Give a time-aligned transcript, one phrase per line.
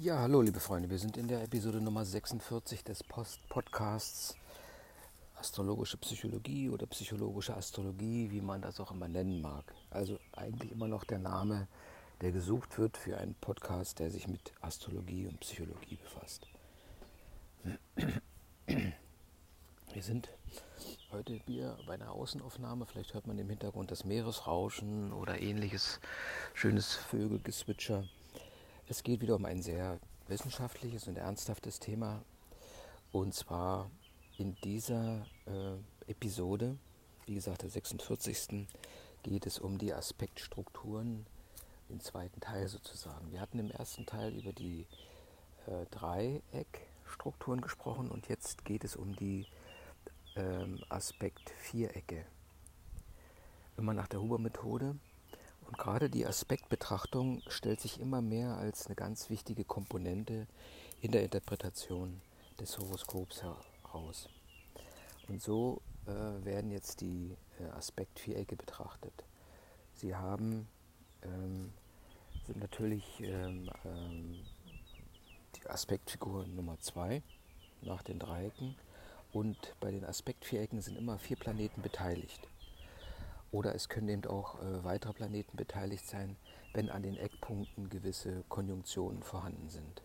[0.00, 4.36] Ja, hallo liebe Freunde, wir sind in der Episode Nummer 46 des Post Podcasts
[5.34, 9.64] Astrologische Psychologie oder psychologische Astrologie, wie man das auch immer nennen mag.
[9.90, 11.66] Also eigentlich immer noch der Name,
[12.20, 16.46] der gesucht wird für einen Podcast, der sich mit Astrologie und Psychologie befasst.
[18.66, 20.28] Wir sind
[21.10, 22.86] heute hier bei einer Außenaufnahme.
[22.86, 25.98] Vielleicht hört man im Hintergrund das Meeresrauschen oder ähnliches
[26.54, 28.04] schönes Vögelgezwitscher.
[28.90, 32.22] Es geht wieder um ein sehr wissenschaftliches und ernsthaftes Thema.
[33.12, 33.90] Und zwar
[34.38, 36.78] in dieser äh, Episode,
[37.26, 38.66] wie gesagt, der 46.
[39.22, 41.26] geht es um die Aspektstrukturen,
[41.90, 43.30] den zweiten Teil sozusagen.
[43.30, 44.86] Wir hatten im ersten Teil über die
[45.66, 49.46] äh, Dreieckstrukturen gesprochen und jetzt geht es um die
[50.34, 52.24] ähm, Aspekt-Vierecke.
[53.76, 54.96] Immer nach der Huber-Methode
[55.68, 60.46] und gerade die Aspektbetrachtung stellt sich immer mehr als eine ganz wichtige Komponente
[61.00, 62.20] in der Interpretation
[62.58, 64.28] des Horoskops heraus.
[65.28, 69.12] Und so äh, werden jetzt die äh, Aspektvierecke betrachtet.
[69.94, 70.66] Sie haben
[71.22, 71.72] ähm,
[72.46, 74.38] sind natürlich ähm, ähm,
[75.56, 77.22] die Aspektfigur Nummer 2
[77.82, 78.74] nach den Dreiecken
[79.32, 82.40] und bei den Aspektvierecken sind immer vier Planeten beteiligt.
[83.50, 86.36] Oder es können eben auch äh, weitere Planeten beteiligt sein,
[86.74, 90.02] wenn an den Eckpunkten gewisse Konjunktionen vorhanden sind.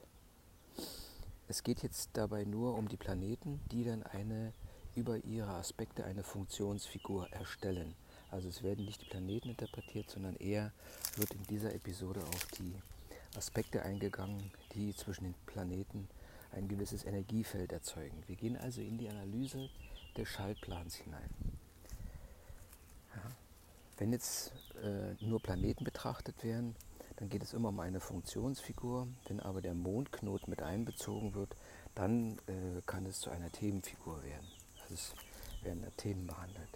[1.48, 4.54] Es geht jetzt dabei nur um die Planeten, die dann eine
[4.96, 7.96] über ihre Aspekte eine Funktionsfigur erstellen.
[8.32, 10.72] Also es werden nicht die Planeten interpretiert, sondern eher
[11.18, 12.74] wird in dieser Episode auf die
[13.36, 16.08] Aspekte eingegangen, die zwischen den Planeten
[16.52, 18.24] ein gewisses Energiefeld erzeugen.
[18.28, 19.70] Wir gehen also in die Analyse
[20.18, 21.30] des Schaltplans hinein.
[24.04, 24.52] Wenn jetzt
[24.84, 26.76] äh, nur Planeten betrachtet werden,
[27.16, 29.08] dann geht es immer um eine Funktionsfigur.
[29.30, 31.56] Wenn aber der Mondknoten mit einbezogen wird,
[31.96, 34.46] dann äh, kann es zu einer Themenfigur werden.
[34.82, 35.16] Also es
[35.64, 36.68] werden da Themen behandelt.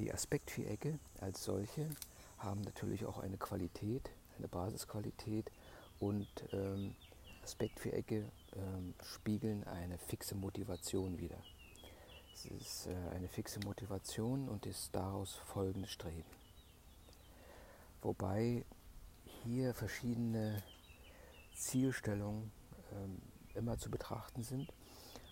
[0.00, 1.88] Die Aspektvierecke als solche
[2.38, 5.52] haben natürlich auch eine Qualität, eine Basisqualität
[6.00, 6.96] und ähm,
[7.44, 8.24] Aspektvierecke
[8.56, 11.38] ähm, spiegeln eine fixe Motivation wider.
[12.34, 16.24] Es ist äh, eine fixe Motivation und ist daraus folgende Streben.
[18.02, 18.64] Wobei
[19.44, 20.62] hier verschiedene
[21.54, 22.50] Zielstellungen
[22.92, 23.20] ähm,
[23.54, 24.72] immer zu betrachten sind.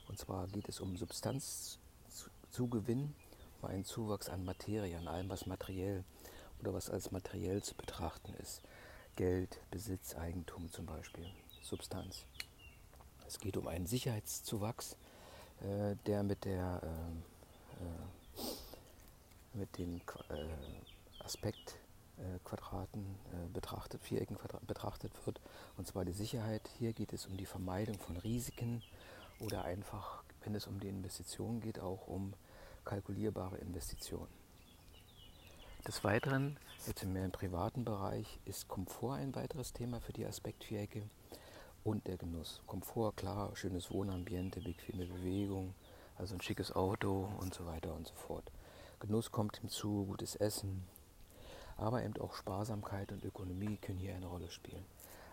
[0.08, 3.14] Und zwar geht es um Substanzzugewinn,
[3.60, 6.04] um einen Zuwachs an Materie, an allem, was materiell
[6.60, 8.62] oder was als materiell zu betrachten ist.
[9.16, 11.26] Geld, Besitz, Eigentum zum Beispiel,
[11.62, 12.24] Substanz.
[13.26, 14.96] Es geht um einen Sicherheitszuwachs
[15.62, 17.22] äh, der mit der ähm,
[17.80, 18.18] äh,
[19.54, 25.40] mit den äh, Aspektquadraten äh, betrachtet, Vierecken betrachtet wird,
[25.76, 26.68] und zwar die Sicherheit.
[26.78, 28.82] Hier geht es um die Vermeidung von Risiken
[29.40, 32.34] oder einfach, wenn es um die Investitionen geht, auch um
[32.84, 34.32] kalkulierbare Investitionen.
[35.86, 41.02] Des Weiteren, jetzt mehr im privaten Bereich, ist Komfort ein weiteres Thema für die Aspektvierecke
[41.88, 42.60] und der Genuss.
[42.66, 45.72] Komfort, klar, schönes Wohnambiente, bequeme Bewegung,
[46.18, 48.52] also ein schickes Auto und so weiter und so fort.
[49.00, 50.84] Genuss kommt hinzu, gutes Essen,
[51.78, 54.84] aber eben auch Sparsamkeit und Ökonomie können hier eine Rolle spielen.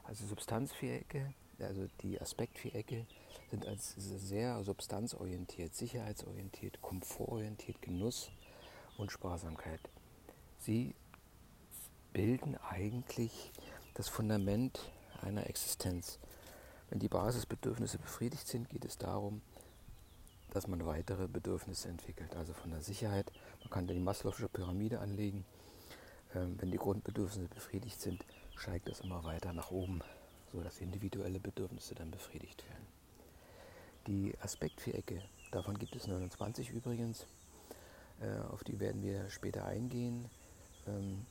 [0.05, 3.05] Also Substanzvierecke, also die Aspektvierecke
[3.51, 8.31] sind als sehr substanzorientiert, sicherheitsorientiert, komfortorientiert, Genuss
[8.97, 9.81] und Sparsamkeit.
[10.59, 10.95] Sie
[12.13, 13.51] bilden eigentlich
[13.95, 14.89] das Fundament
[15.21, 16.17] einer Existenz.
[16.89, 19.41] Wenn die Basisbedürfnisse befriedigt sind, geht es darum,
[20.51, 22.35] dass man weitere Bedürfnisse entwickelt.
[22.35, 25.43] Also von der Sicherheit, man kann die Maslow'sche Pyramide anlegen.
[26.33, 28.23] Ähm, wenn die Grundbedürfnisse befriedigt sind,
[28.55, 30.01] steigt das immer weiter nach oben,
[30.51, 32.85] sodass individuelle Bedürfnisse dann befriedigt werden.
[34.07, 35.21] Die Aspektvierecke,
[35.51, 37.25] davon gibt es 29 übrigens,
[38.21, 40.29] äh, auf die werden wir später eingehen,
[40.87, 41.25] ähm,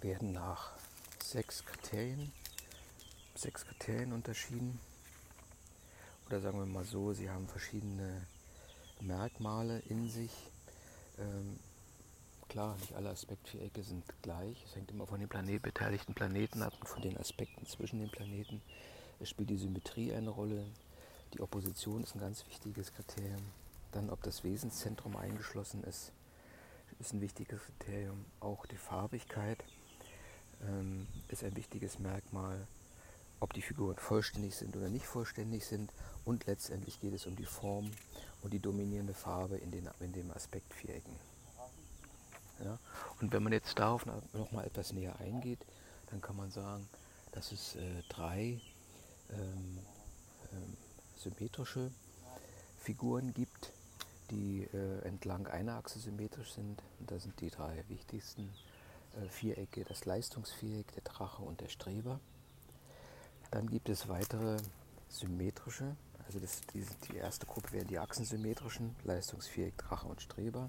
[0.00, 0.72] werden nach
[1.22, 2.32] sechs Kriterien
[3.40, 4.78] sechs Kriterien unterschieden.
[6.26, 8.26] Oder sagen wir mal so, sie haben verschiedene
[9.00, 10.32] Merkmale in sich.
[11.18, 11.58] Ähm,
[12.48, 14.62] klar, nicht alle Aspektvierecke sind gleich.
[14.66, 18.10] Es hängt immer von den Planet, beteiligten Planeten ab und von den Aspekten zwischen den
[18.10, 18.60] Planeten.
[19.20, 20.64] Es spielt die Symmetrie eine Rolle.
[21.34, 23.42] Die Opposition ist ein ganz wichtiges Kriterium.
[23.92, 26.12] Dann, ob das Wesenszentrum eingeschlossen ist,
[26.98, 28.24] ist ein wichtiges Kriterium.
[28.40, 29.62] Auch die Farbigkeit
[30.62, 32.66] ähm, ist ein wichtiges Merkmal
[33.40, 35.92] ob die Figuren vollständig sind oder nicht vollständig sind.
[36.24, 37.90] Und letztendlich geht es um die Form
[38.42, 41.16] und die dominierende Farbe in, den, in dem Aspekt Vierecken.
[42.64, 42.78] Ja?
[43.20, 45.60] Und wenn man jetzt darauf noch mal etwas näher eingeht,
[46.10, 46.88] dann kann man sagen,
[47.32, 48.60] dass es äh, drei
[49.30, 49.78] ähm,
[50.52, 50.76] ähm,
[51.16, 51.90] symmetrische
[52.80, 53.72] Figuren gibt,
[54.30, 56.82] die äh, entlang einer Achse symmetrisch sind.
[57.00, 58.50] Und das sind die drei wichtigsten
[59.16, 62.20] äh, Vierecke, das Leistungsviereck, der Drache und der Streber.
[63.50, 64.58] Dann gibt es weitere
[65.08, 65.96] symmetrische,
[66.26, 70.68] also das, die, die erste Gruppe wären die achsensymmetrischen, Leistungsviereck, Drache und Streber.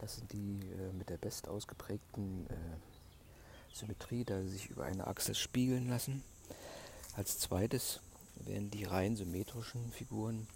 [0.00, 2.54] Das sind die äh, mit der best ausgeprägten äh,
[3.72, 6.24] Symmetrie, da sie sich über eine Achse spiegeln lassen.
[7.14, 8.00] Als zweites
[8.36, 10.48] wären die rein symmetrischen Figuren,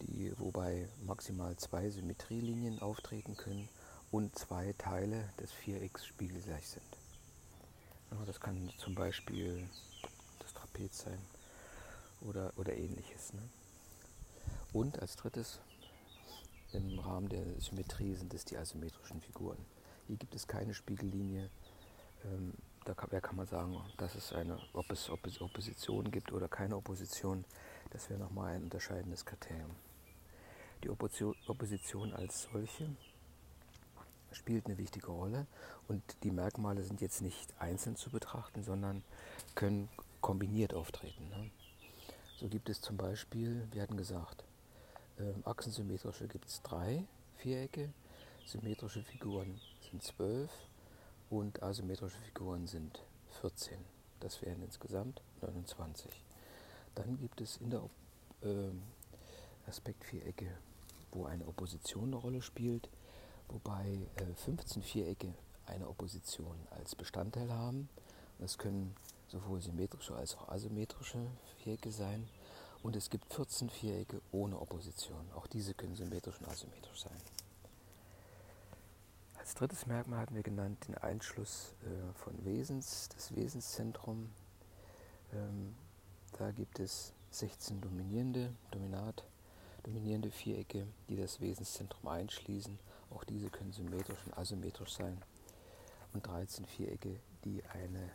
[0.00, 3.68] die, wobei maximal zwei Symmetrielinien auftreten können
[4.12, 6.84] und zwei Teile des Vierecks spiegelgleich sind.
[8.12, 9.68] Ja, das kann zum Beispiel
[10.74, 11.18] Trapez sein
[12.20, 13.32] oder, oder ähnliches.
[13.32, 13.42] Ne?
[14.72, 15.60] Und als drittes,
[16.72, 19.58] im Rahmen der Symmetrie sind es die asymmetrischen Figuren.
[20.08, 21.48] Hier gibt es keine Spiegellinie.
[22.24, 22.54] Ähm,
[22.84, 25.08] da kann, kann, man sagen, dass es eine, ob es
[25.40, 27.44] Opposition gibt oder keine Opposition,
[27.90, 29.70] das wäre nochmal ein unterscheidendes Kriterium.
[30.82, 32.90] Die Opposition als solche
[34.32, 35.46] spielt eine wichtige Rolle
[35.88, 39.02] und die Merkmale sind jetzt nicht einzeln zu betrachten, sondern
[39.54, 39.88] können
[40.24, 41.28] kombiniert auftreten.
[41.28, 41.50] Ne?
[42.38, 44.42] So gibt es zum Beispiel, wir hatten gesagt,
[45.18, 47.04] ähm, achsensymmetrische gibt es drei
[47.36, 47.92] Vierecke,
[48.46, 49.60] symmetrische Figuren
[49.90, 50.50] sind zwölf
[51.28, 53.02] und asymmetrische Figuren sind
[53.42, 53.76] 14.
[54.20, 56.10] Das wären insgesamt 29.
[56.94, 57.82] Dann gibt es in der
[58.44, 58.70] äh,
[59.68, 60.48] Aspektvierecke,
[61.12, 62.88] wo eine Opposition eine Rolle spielt,
[63.48, 65.34] wobei äh, 15 Vierecke
[65.66, 67.90] eine Opposition als Bestandteil haben.
[68.38, 68.96] Das können
[69.28, 71.26] sowohl symmetrische als auch asymmetrische
[71.58, 72.28] Vierecke sein.
[72.82, 75.30] Und es gibt 14 Vierecke ohne Opposition.
[75.34, 77.20] Auch diese können symmetrisch und asymmetrisch sein.
[79.38, 84.30] Als drittes Merkmal hatten wir genannt den Einschluss äh, von Wesens, das Wesenszentrum.
[85.32, 85.74] Ähm,
[86.38, 89.24] da gibt es 16 dominierende, Dominat,
[89.82, 92.78] dominierende Vierecke, die das Wesenszentrum einschließen.
[93.10, 95.22] Auch diese können symmetrisch und asymmetrisch sein.
[96.12, 98.10] Und 13 Vierecke, die eine,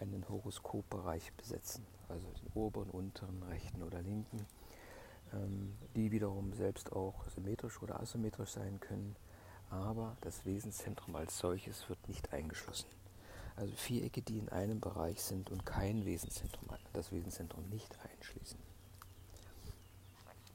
[0.00, 4.46] einen Horoskopbereich besetzen also den oberen, unteren, rechten oder linken,
[5.32, 9.16] ähm, die wiederum selbst auch symmetrisch oder asymmetrisch sein können,
[9.70, 12.88] aber das Wesenszentrum als solches wird nicht eingeschlossen.
[13.56, 18.58] Also Vierecke, die in einem Bereich sind und kein Wesenszentrum, das Wesenszentrum nicht einschließen.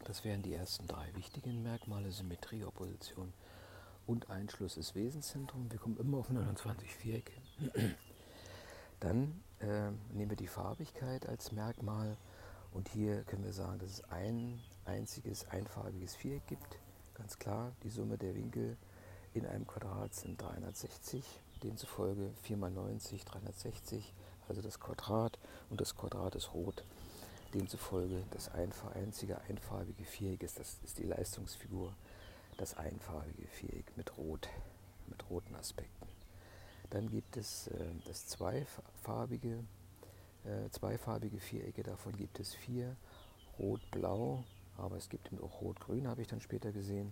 [0.06, 3.33] Das wären die ersten drei wichtigen Merkmale, Symmetrie, Opposition
[4.06, 5.71] und Einschluss des Wesenszentrums.
[5.71, 7.33] Wir kommen immer auf 29 Vierecke.
[9.06, 12.18] Dann äh, nehmen wir die Farbigkeit als Merkmal
[12.72, 16.80] und hier können wir sagen, dass es ein einziges einfarbiges Viereck gibt.
[17.13, 18.78] Ganz klar, die Summe der Winkel
[19.36, 21.24] in einem Quadrat sind 360,
[21.62, 24.12] demzufolge 4 mal 90, 360,
[24.50, 25.38] also das Quadrat
[25.69, 26.84] und das Quadrat ist rot.
[27.54, 31.94] Demzufolge das einzige einfarbige Viereck ist, das ist die Leistungsfigur,
[32.57, 34.50] das einfarbige Viereck mit Rot,
[35.06, 36.15] mit roten Aspekten.
[36.95, 37.74] Dann gibt es äh,
[38.06, 39.65] das zweifarbige,
[40.45, 42.95] äh, zweifarbige Vierecke, davon gibt es vier,
[43.59, 44.45] rot-blau,
[44.77, 47.12] aber es gibt eben auch rot-grün, habe ich dann später gesehen.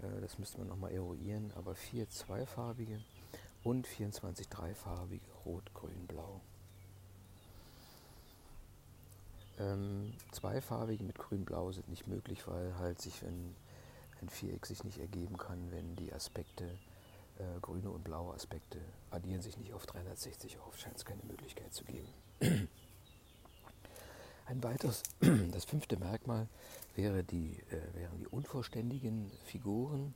[0.00, 2.98] Äh, das müsste man nochmal eruieren, aber vier zweifarbige
[3.62, 6.40] und 24 dreifarbige, rot, grün, blau.
[9.58, 13.54] Ähm, zweifarbige mit grün-blau sind nicht möglich, weil halt sich ein,
[14.22, 16.78] ein Viereck sich nicht ergeben kann, wenn die Aspekte
[17.40, 18.78] äh, grüne und blaue Aspekte
[19.10, 22.08] addieren sich nicht auf 360 auf, scheint es keine Möglichkeit zu geben.
[24.46, 25.02] Ein weiteres,
[25.52, 26.48] das fünfte Merkmal
[26.96, 30.14] wäre die, äh, wären die unvollständigen Figuren.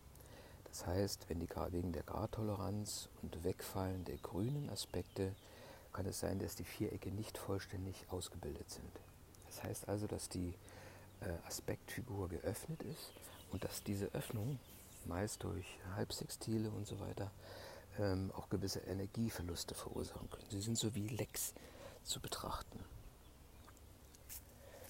[0.65, 5.35] Das heißt, wenn die wegen der Gradtoleranz und Wegfallen der grünen Aspekte
[5.93, 8.91] kann es sein, dass die Vierecke nicht vollständig ausgebildet sind.
[9.47, 10.53] Das heißt also, dass die
[11.21, 13.13] äh, Aspektfigur geöffnet ist
[13.53, 14.59] und dass diese Öffnung
[15.07, 17.31] meist durch Halbsextile und so weiter,
[17.99, 20.47] ähm, auch gewisse Energieverluste verursachen können.
[20.51, 21.55] Sie sind so wie Lecks
[22.03, 22.79] zu betrachten.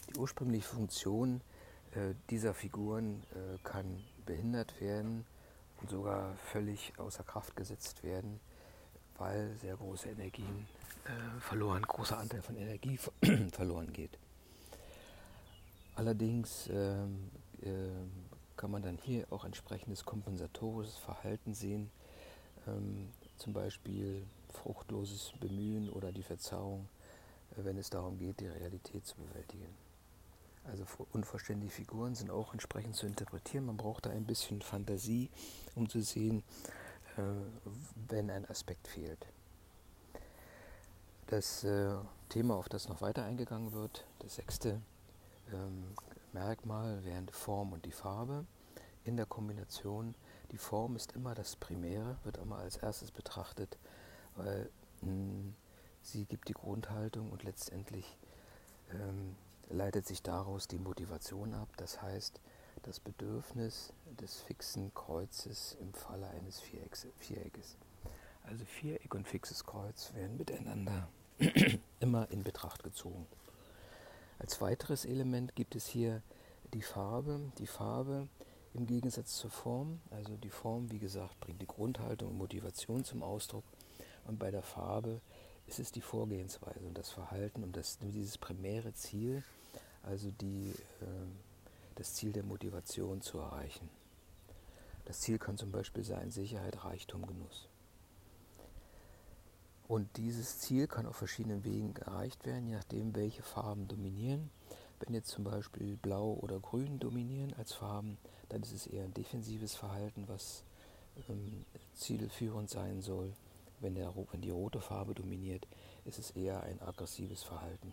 [0.09, 1.41] Die ursprüngliche Funktion
[1.93, 5.27] äh, dieser Figuren äh, kann behindert werden
[5.81, 8.41] und sogar völlig außer Kraft gesetzt werden,
[9.19, 10.67] weil sehr große Energien
[11.05, 12.99] äh, verloren, großer Anteil von Energie
[13.53, 14.19] verloren geht.
[15.97, 17.31] Allerdings ähm,
[17.63, 18.11] ähm,
[18.57, 21.91] kann man dann hier auch entsprechendes kompensatorisches Verhalten sehen,
[22.67, 26.89] ähm, zum Beispiel fruchtloses Bemühen oder die Verzerrung,
[27.53, 29.69] äh, wenn es darum geht, die Realität zu bewältigen.
[30.65, 33.67] Also unvollständige Figuren sind auch entsprechend zu interpretieren.
[33.67, 35.29] Man braucht da ein bisschen Fantasie,
[35.75, 36.43] um zu sehen,
[37.17, 37.23] äh,
[38.09, 39.27] wenn ein Aspekt fehlt.
[41.27, 41.97] Das äh,
[42.29, 44.81] Thema, auf das noch weiter eingegangen wird, das sechste
[45.53, 45.85] ähm,
[46.35, 48.45] Merkmal wären die Form und die Farbe
[49.05, 50.17] in der Kombination.
[50.51, 53.79] Die Form ist immer das Primäre, wird immer als erstes betrachtet,
[54.35, 54.69] weil
[55.01, 55.55] hm,
[56.03, 58.19] sie gibt die Grundhaltung und letztendlich
[58.91, 59.37] ähm,
[59.71, 61.69] leitet sich daraus die Motivation ab.
[61.77, 62.41] Das heißt,
[62.83, 67.77] das Bedürfnis des fixen Kreuzes im Falle eines Viereckes.
[68.43, 71.09] Also Viereck und fixes Kreuz werden miteinander
[72.01, 73.27] immer in Betracht gezogen.
[74.39, 76.23] Als weiteres Element gibt es hier
[76.73, 77.41] die Farbe.
[77.59, 78.29] Die Farbe
[78.75, 83.23] im Gegensatz zur Form, also die Form, wie gesagt, bringt die Grundhaltung und Motivation zum
[83.23, 83.65] Ausdruck.
[84.27, 85.21] Und bei der Farbe
[85.67, 89.45] ist es die Vorgehensweise und das Verhalten und das, dieses primäre Ziel,
[90.03, 91.07] also die, äh,
[91.95, 93.89] das Ziel der Motivation zu erreichen.
[95.05, 97.69] Das Ziel kann zum Beispiel sein Sicherheit, Reichtum, Genuss.
[99.87, 104.51] Und dieses Ziel kann auf verschiedenen Wegen erreicht werden, je nachdem, welche Farben dominieren.
[105.01, 108.17] Wenn jetzt zum Beispiel Blau oder Grün dominieren als Farben,
[108.49, 110.63] dann ist es eher ein defensives Verhalten, was
[111.29, 113.33] ähm, zielführend sein soll.
[113.81, 115.67] Wenn, der, wenn die rote Farbe dominiert,
[116.07, 117.93] ist es eher ein aggressives Verhalten.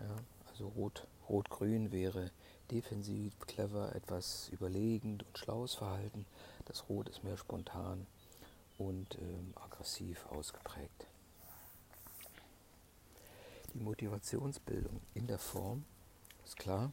[0.00, 0.16] Ja,
[0.50, 2.30] also Rot, Rot-Grün wäre
[2.70, 6.26] defensiv, clever, etwas überlegend und schlaues Verhalten.
[6.66, 8.06] Das Rot ist mehr spontan
[8.78, 11.06] und ähm, aggressiv ausgeprägt.
[13.74, 15.84] Die Motivationsbildung in der Form,
[16.44, 16.92] ist klar,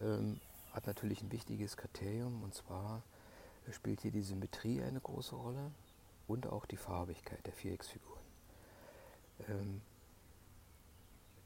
[0.00, 0.40] ähm,
[0.72, 3.02] hat natürlich ein wichtiges Kriterium und zwar
[3.72, 5.70] spielt hier die Symmetrie eine große Rolle
[6.26, 8.20] und auch die Farbigkeit der Vierecksfiguren.
[9.48, 9.80] Ähm,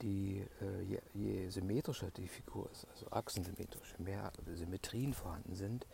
[0.02, 5.86] die, äh, je, je, symmetrischer die Figur ist, also achsensymmetrisch, mehr Symmetrien vorhanden sind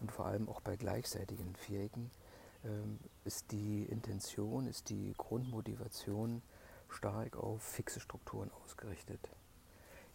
[0.00, 2.10] und vor allem auch bei gleichseitigen Vierecken,
[3.24, 6.42] ist die Intention, ist die Grundmotivation
[6.88, 9.20] stark auf fixe Strukturen ausgerichtet.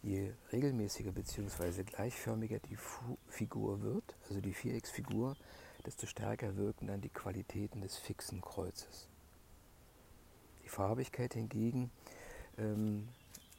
[0.03, 1.83] Je regelmäßiger bzw.
[1.83, 2.77] gleichförmiger die
[3.27, 5.35] Figur wird, also die Vierecksfigur,
[5.85, 9.07] desto stärker wirken dann die Qualitäten des fixen Kreuzes.
[10.63, 11.89] Die Farbigkeit hingegen,
[12.57, 13.07] ähm,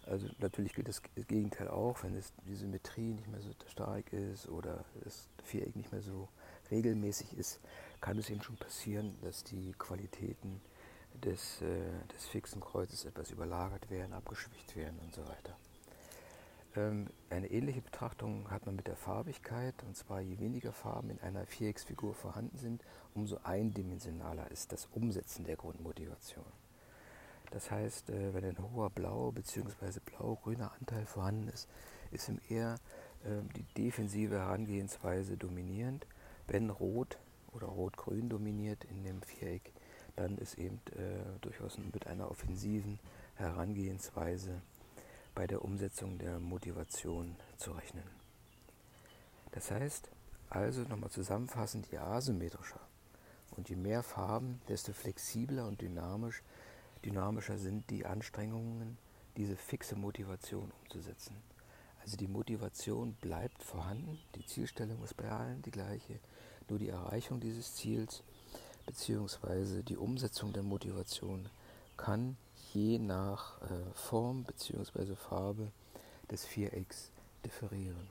[0.05, 4.49] also natürlich gilt das Gegenteil auch, wenn es die Symmetrie nicht mehr so stark ist
[4.49, 6.29] oder das Viereck nicht mehr so
[6.71, 7.61] regelmäßig ist,
[8.01, 10.61] kann es eben schon passieren, dass die Qualitäten
[11.25, 15.57] des, äh, des fixen Kreuzes etwas überlagert werden, abgeschwächt werden und so weiter.
[16.77, 21.21] Ähm, eine ähnliche Betrachtung hat man mit der Farbigkeit, und zwar je weniger Farben in
[21.21, 22.85] einer Vierecksfigur vorhanden sind,
[23.15, 26.45] umso eindimensionaler ist das Umsetzen der Grundmotivation.
[27.51, 30.01] Das heißt, äh, wenn ein hoher Blau- bzw.
[30.05, 31.69] blau-grüner Anteil vorhanden ist,
[32.11, 32.75] ist im eher
[33.25, 36.07] äh, die defensive Herangehensweise dominierend.
[36.49, 37.19] Wenn Rot
[37.57, 39.73] oder Rot-Grün dominiert in dem Viereck,
[40.15, 42.99] dann ist eben äh, durchaus mit einer offensiven
[43.35, 44.63] Herangehensweise
[45.35, 48.05] bei der Umsetzung der Motivation zu rechnen.
[49.53, 50.11] Das heißt,
[50.51, 52.81] also nochmal zusammenfassend, je asymmetrischer
[53.57, 56.43] und je mehr Farben, desto flexibler und dynamisch,
[57.05, 58.99] dynamischer sind die Anstrengungen,
[59.37, 61.37] diese fixe Motivation umzusetzen.
[62.03, 66.21] Also die Motivation bleibt vorhanden, die Zielstellung ist bei allen die gleiche,
[66.71, 68.23] nur die Erreichung dieses Ziels
[68.87, 69.83] bzw.
[69.83, 71.49] die Umsetzung der Motivation
[71.97, 72.37] kann
[72.73, 75.17] je nach äh, Form bzw.
[75.17, 75.71] Farbe
[76.31, 77.11] des Vierecks
[77.45, 78.09] differieren.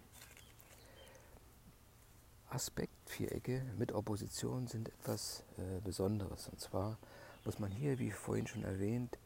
[2.50, 6.48] Aspektvierecke mit Opposition sind etwas äh, Besonderes.
[6.48, 6.98] Und zwar
[7.44, 9.18] muss man hier, wie vorhin schon erwähnt,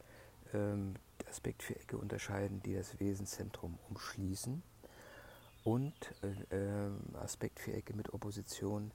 [0.52, 0.94] ähm,
[1.28, 4.62] Aspektvierecke unterscheiden, die das Wesenszentrum umschließen
[5.64, 5.94] und
[6.50, 8.90] äh, äh, Aspektvierecke mit Opposition, ähm,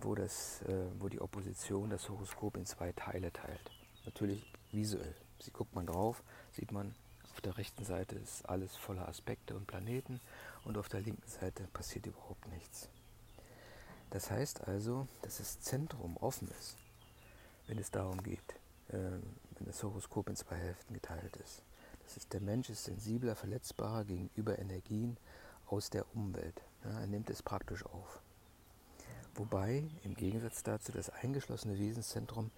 [0.00, 3.70] wo, das, äh, wo die Opposition das Horoskop in zwei Teile teilt.
[4.04, 5.14] Natürlich visuell.
[5.40, 6.94] Sie guckt man drauf, sieht man,
[7.32, 10.20] auf der rechten Seite ist alles voller Aspekte und Planeten
[10.64, 12.88] und auf der linken Seite passiert überhaupt nichts.
[14.10, 16.76] Das heißt also, dass das Zentrum offen ist,
[17.66, 18.54] wenn es darum geht,
[18.90, 19.22] ähm,
[19.56, 21.62] wenn das Horoskop in zwei Hälften geteilt ist.
[22.04, 25.16] Das ist, der Mensch ist sensibler, verletzbarer gegenüber Energien
[25.66, 26.60] aus der Umwelt.
[26.84, 28.20] Ja, er nimmt es praktisch auf.
[29.34, 32.50] Wobei im Gegensatz dazu das eingeschlossene Wesenszentrum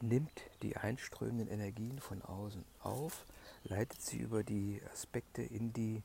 [0.00, 3.24] nimmt die einströmenden Energien von außen auf,
[3.64, 6.02] leitet sie über die Aspekte in die,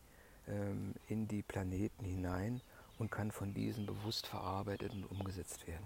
[0.48, 2.62] ähm, in die Planeten hinein
[2.98, 5.86] und kann von diesen bewusst verarbeitet und umgesetzt werden.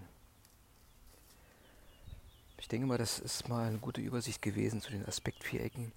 [2.57, 5.91] Ich denke mal, das ist mal eine gute Übersicht gewesen zu den Aspektvierecken.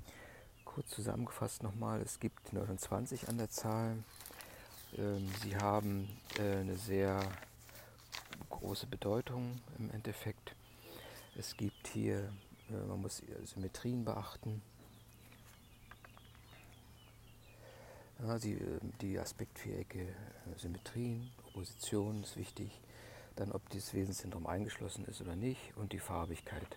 [0.65, 3.97] Kurz zusammengefasst nochmal, es gibt 29 an der Zahl.
[4.97, 6.09] Ähm, sie haben
[6.39, 7.21] äh, eine sehr
[8.59, 10.55] große Bedeutung im Endeffekt.
[11.37, 12.31] Es gibt hier
[12.71, 14.63] Äh, man muss Symmetrien beachten.
[18.21, 22.81] Ja, die, äh, die Aspektvierecke, äh, Symmetrien, Opposition ist wichtig.
[23.37, 26.77] Dann, ob dieses Wesenszentrum eingeschlossen ist oder nicht und die Farbigkeit.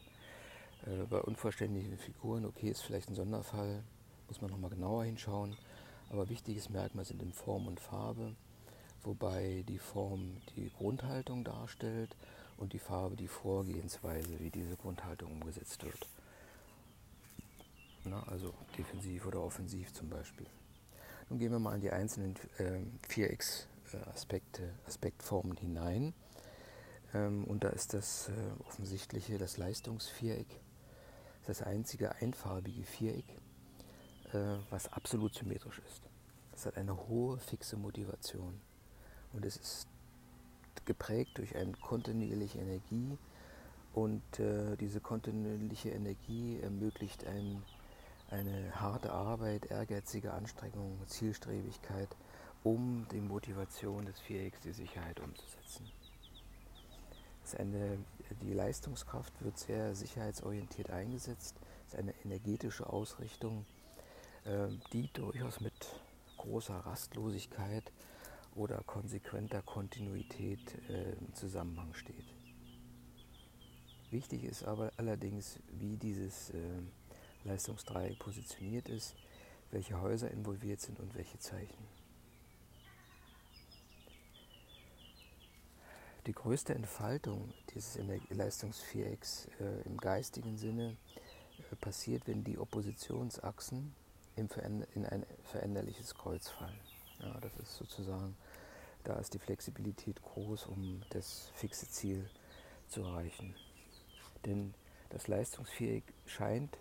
[1.09, 3.83] Bei unvollständigen Figuren, okay, ist vielleicht ein Sonderfall,
[4.27, 5.55] muss man nochmal genauer hinschauen.
[6.09, 8.35] Aber wichtiges Merkmal sind in Form und Farbe,
[9.03, 12.15] wobei die Form die Grundhaltung darstellt
[12.57, 16.07] und die Farbe die Vorgehensweise, wie diese Grundhaltung umgesetzt wird.
[18.03, 20.47] Na, also defensiv oder offensiv zum Beispiel.
[21.29, 26.13] Nun gehen wir mal in die einzelnen äh, Vierecksaspekte, Aspektformen hinein.
[27.13, 30.59] Ähm, und da ist das äh, offensichtliche, das Leistungsviereck,
[31.45, 33.29] das einzige einfarbige Viereck,
[34.33, 36.01] äh, was absolut symmetrisch ist.
[36.53, 38.61] Es hat eine hohe fixe Motivation
[39.33, 39.87] und es ist
[40.85, 43.17] geprägt durch eine kontinuierliche Energie
[43.93, 47.61] und äh, diese kontinuierliche Energie ermöglicht ein
[48.31, 52.07] eine harte Arbeit, ehrgeizige Anstrengung, Zielstrebigkeit,
[52.63, 55.91] um die Motivation des Vierecks, die Sicherheit umzusetzen.
[57.57, 57.97] Eine,
[58.41, 61.57] die Leistungskraft wird sehr sicherheitsorientiert eingesetzt.
[61.87, 63.65] Es ist eine energetische Ausrichtung,
[64.45, 65.73] ähm, die durchaus mit
[66.37, 67.91] großer Rastlosigkeit
[68.55, 72.25] oder konsequenter Kontinuität äh, im Zusammenhang steht.
[74.09, 76.91] Wichtig ist aber allerdings, wie dieses ähm,
[77.45, 79.15] Leistungsdreieck positioniert ist,
[79.71, 81.87] welche Häuser involviert sind und welche Zeichen.
[86.27, 87.97] Die größte Entfaltung dieses
[88.29, 90.97] Leistungsvierecks äh, im geistigen Sinne
[91.71, 93.95] äh, passiert, wenn die Oppositionsachsen
[94.35, 96.79] in ein veränderliches Kreuz fallen.
[97.21, 98.35] Ja, das ist sozusagen,
[99.03, 102.29] da ist die Flexibilität groß, um das fixe Ziel
[102.87, 103.55] zu erreichen.
[104.45, 104.73] Denn
[105.09, 106.77] das Leistungsviereck scheint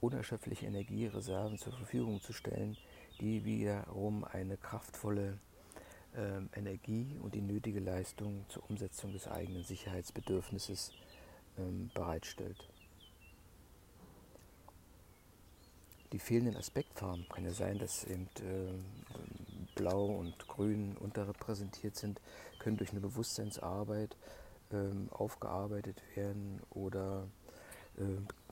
[0.00, 2.76] unerschöpfliche Energiereserven zur Verfügung zu stellen,
[3.20, 5.38] die wiederum eine kraftvolle
[6.14, 10.92] äh, Energie und die nötige Leistung zur Umsetzung des eigenen Sicherheitsbedürfnisses
[11.56, 12.68] ähm, bereitstellt.
[16.12, 18.72] Die fehlenden Aspektfarben kann ja sein, dass eben äh,
[19.78, 22.20] Blau und Grün unterrepräsentiert sind,
[22.58, 24.16] können durch eine Bewusstseinsarbeit
[24.72, 27.28] ähm, aufgearbeitet werden oder
[27.96, 28.02] äh,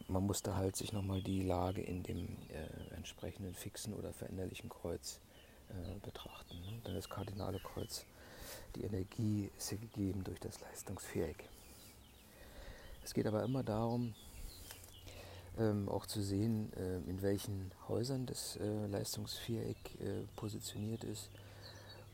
[0.09, 5.21] man musste halt sich nochmal die Lage in dem äh, entsprechenden fixen oder veränderlichen Kreuz
[5.69, 6.61] äh, betrachten.
[6.61, 6.81] Ne?
[6.85, 8.07] Dann das kardinale Kreuz.
[8.77, 11.49] Die Energie ist ja gegeben durch das Leistungsviereck.
[13.03, 14.15] Es geht aber immer darum,
[15.59, 21.31] ähm, auch zu sehen, äh, in welchen Häusern das äh, Leistungsviereck äh, positioniert ist.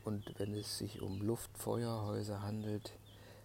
[0.05, 2.93] Und wenn es sich um Luft-Feuerhäuser handelt,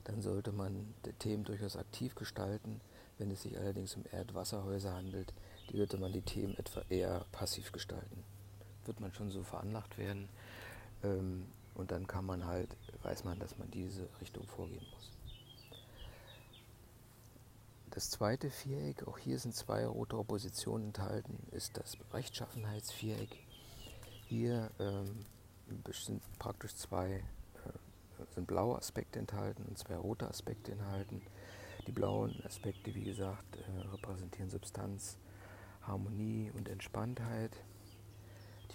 [0.06, 2.82] dann sollte man die Themen durchaus aktiv gestalten
[3.18, 5.34] wenn es sich allerdings um Erdwasserhäuser handelt,
[5.70, 8.24] die würde man die Themen etwa eher passiv gestalten.
[8.86, 10.30] Wird man schon so veranlagt werden
[11.04, 15.12] ähm, und dann kann man halt, weiß man, dass man diese Richtung vorgehen muss.
[17.98, 23.36] Das zweite Viereck, auch hier sind zwei rote Oppositionen enthalten, ist das Rechtschaffenheitsviereck.
[24.28, 25.26] Hier ähm,
[25.92, 31.24] sind praktisch zwei äh, sind blaue Aspekte enthalten und zwei rote Aspekte enthalten.
[31.88, 35.18] Die blauen Aspekte, wie gesagt, äh, repräsentieren Substanz,
[35.82, 37.64] Harmonie und Entspanntheit.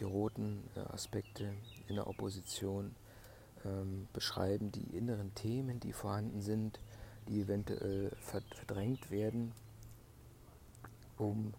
[0.01, 1.55] Die roten äh, Aspekte
[1.87, 2.97] in der Opposition
[3.65, 6.81] ähm, beschreiben die inneren Themen, die vorhanden sind,
[7.29, 9.53] die eventuell verdrängt werden,
[11.19, 11.55] um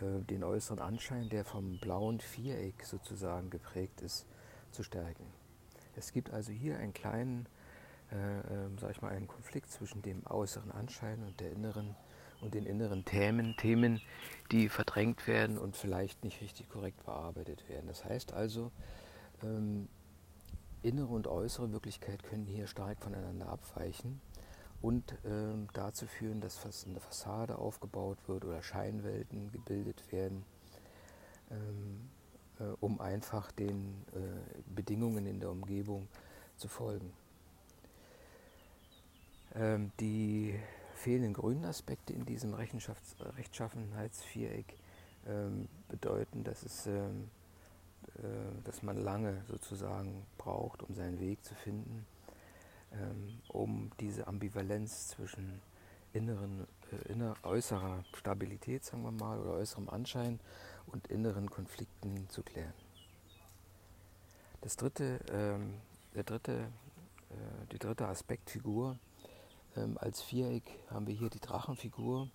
[0.00, 4.26] äh, den äußeren Anschein, der vom blauen Viereck sozusagen geprägt ist,
[4.70, 5.26] zu stärken.
[5.96, 7.46] Es gibt also hier einen kleinen
[8.12, 11.94] äh, äh, sag ich mal, einen Konflikt zwischen dem äußeren Anschein und der inneren
[12.40, 14.00] und den inneren Themen, Themen,
[14.50, 17.86] die verdrängt werden und vielleicht nicht richtig korrekt bearbeitet werden.
[17.86, 18.72] Das heißt also,
[19.42, 19.88] ähm,
[20.82, 24.20] innere und äußere Wirklichkeit können hier stark voneinander abweichen
[24.82, 30.44] und ähm, dazu führen, dass eine Fassade aufgebaut wird oder Scheinwelten gebildet werden,
[31.50, 32.08] ähm,
[32.58, 34.40] äh, um einfach den äh,
[34.74, 36.08] Bedingungen in der Umgebung
[36.56, 37.12] zu folgen.
[39.54, 40.58] Ähm, die
[40.94, 44.76] fehlenden grünen Aspekte in diesem Rechtschaffenheitsviereck
[45.26, 47.28] ähm, bedeuten, dass, es, ähm,
[48.18, 52.06] äh, dass man lange sozusagen braucht, um seinen Weg zu finden,
[52.92, 55.60] ähm, um diese Ambivalenz zwischen
[56.12, 60.40] inneren, äh, inner, äußerer Stabilität, sagen wir mal, oder äußerem Anschein
[60.86, 62.74] und inneren Konflikten zu klären.
[64.60, 65.74] Das dritte, ähm,
[66.14, 66.52] der dritte,
[67.30, 68.98] äh, die dritte Aspektfigur
[69.76, 72.28] ähm, als Viereck haben wir hier die Drachenfigur.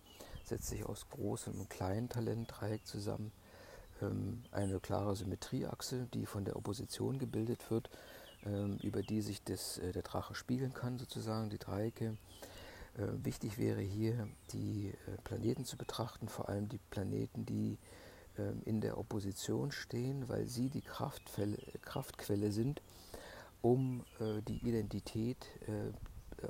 [0.44, 3.32] setzt sich aus großem und kleinem Talentdreieck zusammen.
[4.02, 7.90] Ähm, eine klare Symmetrieachse, die von der Opposition gebildet wird,
[8.82, 12.18] über die sich das, äh, der Drache spiegeln kann, sozusagen, die Dreiecke.
[12.98, 17.78] Äh, wichtig wäre hier, die äh, Planeten zu betrachten, vor allem die Planeten, die
[18.38, 22.82] ähm, in der Opposition stehen, weil sie die Kraftquelle sind,
[23.62, 24.04] um
[24.48, 25.48] die Identität,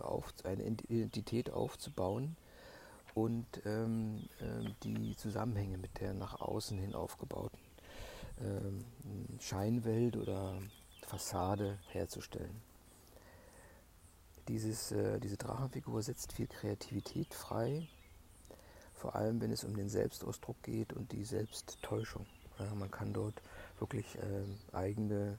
[0.02, 2.36] auf, eine Identität aufzubauen
[3.14, 4.28] und ähm,
[4.84, 7.58] die Zusammenhänge mit der nach außen hin aufgebauten
[8.42, 8.84] ähm,
[9.40, 10.60] Scheinwelt oder
[11.06, 12.62] Fassade herzustellen.
[14.48, 17.88] Dieses, äh, diese Drachenfigur setzt viel Kreativität frei,
[18.94, 22.26] vor allem wenn es um den Selbstausdruck geht und die Selbsttäuschung.
[22.60, 23.42] Ja, man kann dort
[23.80, 25.38] wirklich äh, eigene,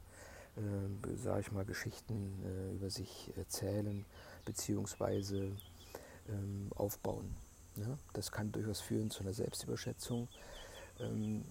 [0.56, 4.04] äh, sage ich mal, Geschichten äh, über sich erzählen
[4.44, 5.52] bzw.
[6.28, 7.36] Ähm, aufbauen.
[7.76, 10.28] Ja, das kann durchaus führen zu einer Selbstüberschätzung,
[10.98, 11.44] ähm,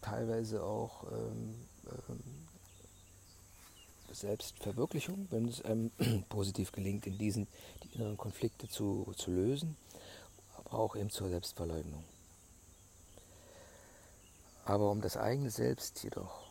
[0.00, 1.54] teilweise auch ähm,
[2.08, 2.48] ähm
[4.14, 5.90] Selbstverwirklichung, wenn es einem
[6.28, 7.46] positiv gelingt, in diesen
[7.82, 9.76] die inneren Konflikte zu, zu lösen,
[10.56, 12.04] aber auch eben zur Selbstverleugnung.
[14.64, 16.50] Aber um das eigene Selbst jedoch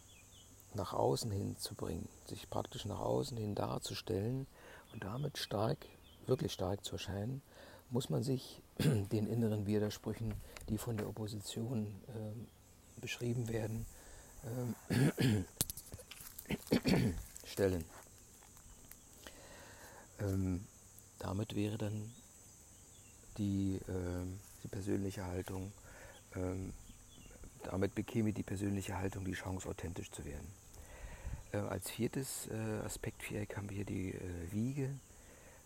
[0.74, 4.48] nach außen hin zu bringen, sich praktisch nach außen hin darzustellen
[4.94, 5.78] und damit stark,
[6.26, 7.42] wirklich stark zu erscheinen,
[7.90, 10.34] muss man sich den inneren Widersprüchen,
[10.70, 13.86] die von der Opposition äh, beschrieben werden,
[14.90, 15.44] äh,
[17.48, 17.86] stellen.
[20.20, 20.66] Ähm,
[21.20, 22.12] damit wäre dann
[23.38, 24.26] die, äh,
[24.64, 25.72] die persönliche Haltung,
[26.36, 26.74] ähm,
[27.64, 30.48] damit bekäme die persönliche Haltung die Chance, authentisch zu werden.
[31.52, 34.90] Äh, als viertes äh, Aspektviereck haben wir hier die äh, Wiege.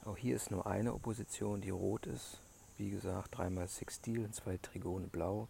[0.05, 2.39] Auch hier ist nur eine Opposition, die rot ist.
[2.77, 5.47] Wie gesagt, dreimal Sextil und zwei Trigone blau.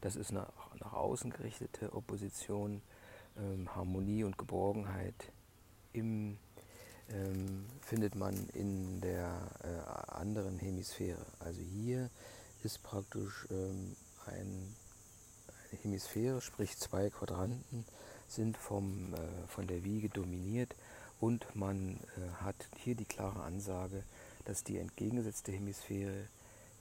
[0.00, 0.46] Das ist eine
[0.80, 2.82] nach außen gerichtete Opposition,
[3.38, 5.14] ähm, Harmonie und Geborgenheit
[5.92, 6.38] im,
[7.10, 11.24] ähm, findet man in der äh, anderen Hemisphäre.
[11.40, 12.10] Also hier
[12.62, 14.74] ist praktisch ähm, ein,
[15.70, 17.84] eine Hemisphäre, sprich zwei Quadranten
[18.28, 20.74] sind vom, äh, von der Wiege dominiert
[21.20, 24.02] und man äh, hat hier die klare Ansage,
[24.44, 26.26] dass die entgegengesetzte Hemisphäre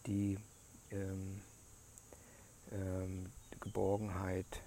[0.08, 0.38] die
[0.91, 1.41] ähm,
[2.71, 4.63] ähm, Geborgenheit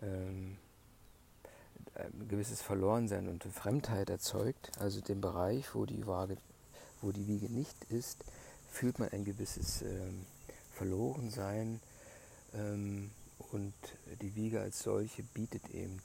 [0.00, 0.58] ähm,
[1.94, 6.36] ein gewisses Verlorensein und Fremdheit erzeugt, also den Bereich, wo die, Waage,
[7.00, 8.24] wo die Wiege nicht ist,
[8.70, 10.24] fühlt man ein gewisses ähm,
[10.72, 11.80] Verlorensein
[12.54, 13.10] ähm,
[13.50, 13.74] und
[14.20, 16.00] die Wiege als solche bietet eben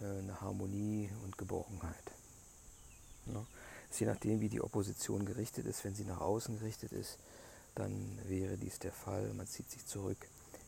[0.00, 1.94] äh, eine Harmonie und Geborgenheit.
[3.26, 3.46] Ja.
[3.98, 7.18] Je nachdem, wie die Opposition gerichtet ist, wenn sie nach außen gerichtet ist,
[7.74, 9.32] dann wäre dies der Fall.
[9.32, 10.18] Man zieht sich zurück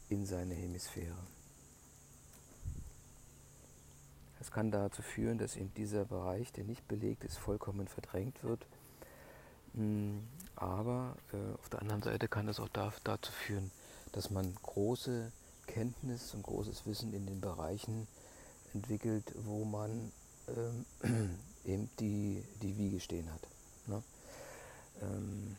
[0.08, 1.18] in seine Hemisphäre.
[4.40, 8.66] Es kann dazu führen, dass eben dieser Bereich, der nicht belegt ist, vollkommen verdrängt wird.
[9.74, 13.70] Hm, aber äh, auf der anderen Seite kann es auch dazu führen,
[14.12, 15.32] dass man große
[15.66, 18.06] Kenntnis und großes Wissen in den Bereichen
[18.74, 20.12] entwickelt, wo man
[20.48, 23.40] ähm, eben die, die Wiege stehen hat.
[23.86, 24.02] Ne?
[25.02, 25.56] Ähm,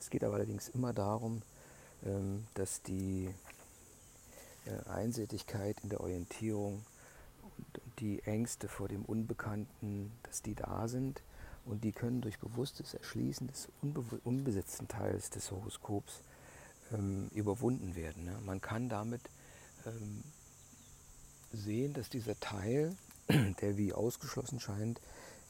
[0.00, 1.42] es geht aber allerdings immer darum,
[2.04, 3.32] ähm, dass die
[4.86, 6.84] Einseitigkeit in der Orientierung
[7.42, 11.22] und die Ängste vor dem Unbekannten, dass die da sind
[11.64, 13.68] und die können durch bewusstes Erschließen des
[14.24, 16.20] unbesetzten Teils des Horoskops
[16.92, 18.24] ähm, überwunden werden.
[18.24, 18.38] Ne?
[18.44, 19.22] Man kann damit
[19.84, 20.22] ähm,
[21.52, 22.96] sehen, dass dieser Teil,
[23.28, 25.00] der wie ausgeschlossen scheint,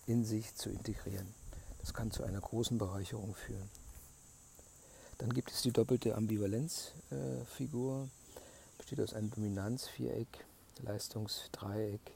[0.06, 1.34] in sich zu integrieren.
[1.80, 3.68] Das kann zu einer großen Bereicherung führen.
[5.18, 8.04] Dann gibt es die doppelte Ambivalenzfigur.
[8.04, 8.25] Äh,
[8.78, 10.44] besteht aus einem Dominanzviereck,
[10.82, 12.12] Leistungsdreieck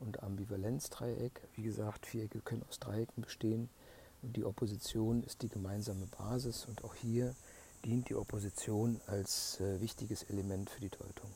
[0.00, 1.40] und Ambivalenzdreieck.
[1.54, 3.68] Wie gesagt, Vierecke können aus Dreiecken bestehen
[4.22, 7.34] und die Opposition ist die gemeinsame Basis und auch hier
[7.84, 11.30] dient die Opposition als äh, wichtiges Element für die Deutung.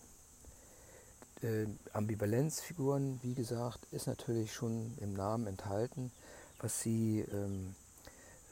[1.43, 6.13] Äh, Ambivalenzfiguren, wie gesagt, ist natürlich schon im Namen enthalten,
[6.61, 7.75] was sie ähm,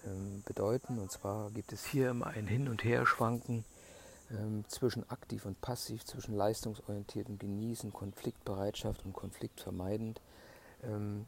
[0.07, 0.99] ähm, bedeuten.
[0.99, 3.65] Und zwar gibt es hier immer ein Hin- und Herschwanken
[4.31, 10.21] ähm, zwischen aktiv und passiv, zwischen leistungsorientiertem Genießen, Konfliktbereitschaft und konfliktvermeidend.
[10.83, 11.27] Ähm,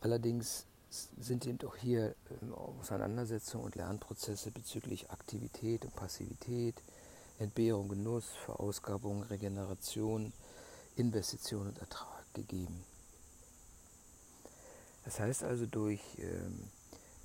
[0.00, 6.76] allerdings sind eben auch hier ähm, Auseinandersetzungen und Lernprozesse bezüglich Aktivität und Passivität,
[7.38, 10.32] Entbehrung, Genuss, Verausgabung, Regeneration,
[10.96, 12.84] Investition und Ertrag gegeben.
[15.04, 16.70] Das heißt also, durch, ähm,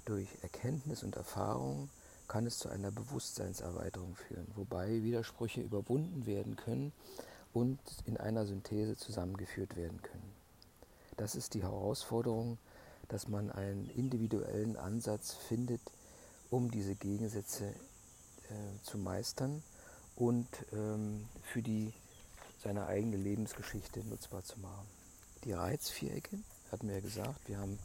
[0.06, 1.90] Durch Erkenntnis und Erfahrung
[2.30, 6.94] kann es zu einer Bewusstseinserweiterung führen, wobei Widersprüche überwunden werden können
[7.52, 10.32] und in einer Synthese zusammengeführt werden können.
[11.18, 12.58] Das ist die Herausforderung,
[13.10, 15.82] dass man einen individuellen Ansatz findet,
[16.52, 19.64] um diese Gegensätze äh, zu meistern
[20.16, 21.92] und ähm, für die,
[22.64, 24.88] seine eigene Lebensgeschichte nutzbar zu machen.
[25.46, 26.38] Die Reizvierecke,
[26.72, 27.80] hatten wir ja gesagt, wir haben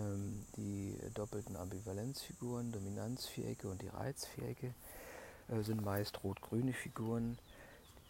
[0.00, 4.74] ähm, die doppelten Ambivalenzfiguren, Dominanzvierecke und die Reizvierecke
[5.48, 7.38] äh, sind meist rot-grüne Figuren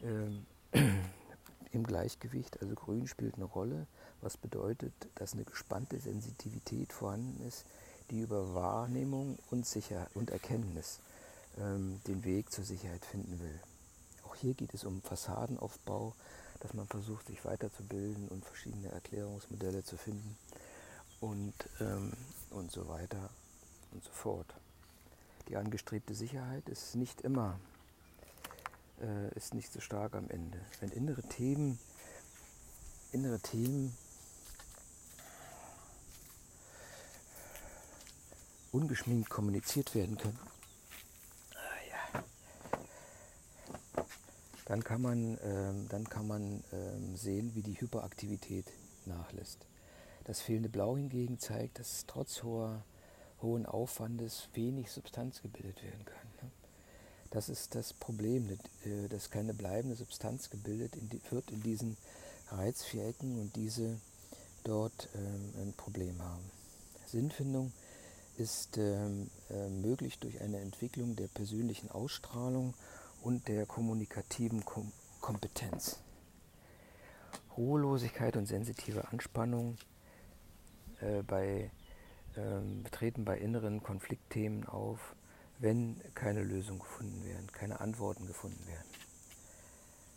[0.03, 0.47] ähm,
[1.73, 2.61] im Gleichgewicht.
[2.61, 3.87] Also grün spielt eine Rolle,
[4.21, 7.65] was bedeutet, dass eine gespannte Sensitivität vorhanden ist,
[8.11, 11.01] die über Wahrnehmung und, Sicherheit und Erkenntnis
[11.59, 13.61] ähm, den Weg zur Sicherheit finden will.
[14.27, 16.15] Auch hier geht es um Fassadenaufbau,
[16.61, 20.37] dass man versucht, sich weiterzubilden und verschiedene Erklärungsmodelle zu finden
[21.21, 22.13] und, ähm,
[22.51, 23.31] und so weiter
[23.93, 24.55] und so fort.
[25.49, 27.59] Die angestrebte Sicherheit ist nicht immer,
[29.01, 30.61] äh, ist nicht so stark am Ende.
[30.81, 31.79] Wenn innere Themen,
[33.13, 33.97] innere Themen
[38.73, 40.39] ungeschminkt kommuniziert werden können,
[42.13, 42.23] ah,
[44.67, 48.67] dann kann man, ähm, dann kann man ähm, sehen, wie die Hyperaktivität
[49.07, 49.67] nachlässt.
[50.31, 52.85] Das fehlende Blau hingegen zeigt, dass trotz hoher,
[53.43, 56.29] hohen Aufwandes wenig Substanz gebildet werden kann.
[56.41, 56.51] Ne?
[57.31, 60.97] Das ist das Problem, äh, dass keine bleibende Substanz gebildet
[61.33, 61.97] wird in diesen
[62.47, 63.99] Reizvierecken und diese
[64.63, 66.49] dort ähm, ein Problem haben.
[67.09, 67.73] Sinnfindung
[68.37, 72.75] ist ähm, äh, möglich durch eine Entwicklung der persönlichen Ausstrahlung
[73.21, 74.65] und der kommunikativen
[75.21, 75.99] Kompetenz.
[77.57, 79.77] Ruhelosigkeit und sensitive Anspannung
[81.01, 81.71] äh, bei,
[82.37, 85.15] ähm, treten bei inneren Konfliktthemen auf,
[85.59, 88.89] wenn keine Lösung gefunden werden, keine Antworten gefunden werden.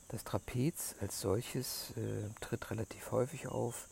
[0.09, 3.87] Das Trapez als solches äh, tritt relativ häufig auf.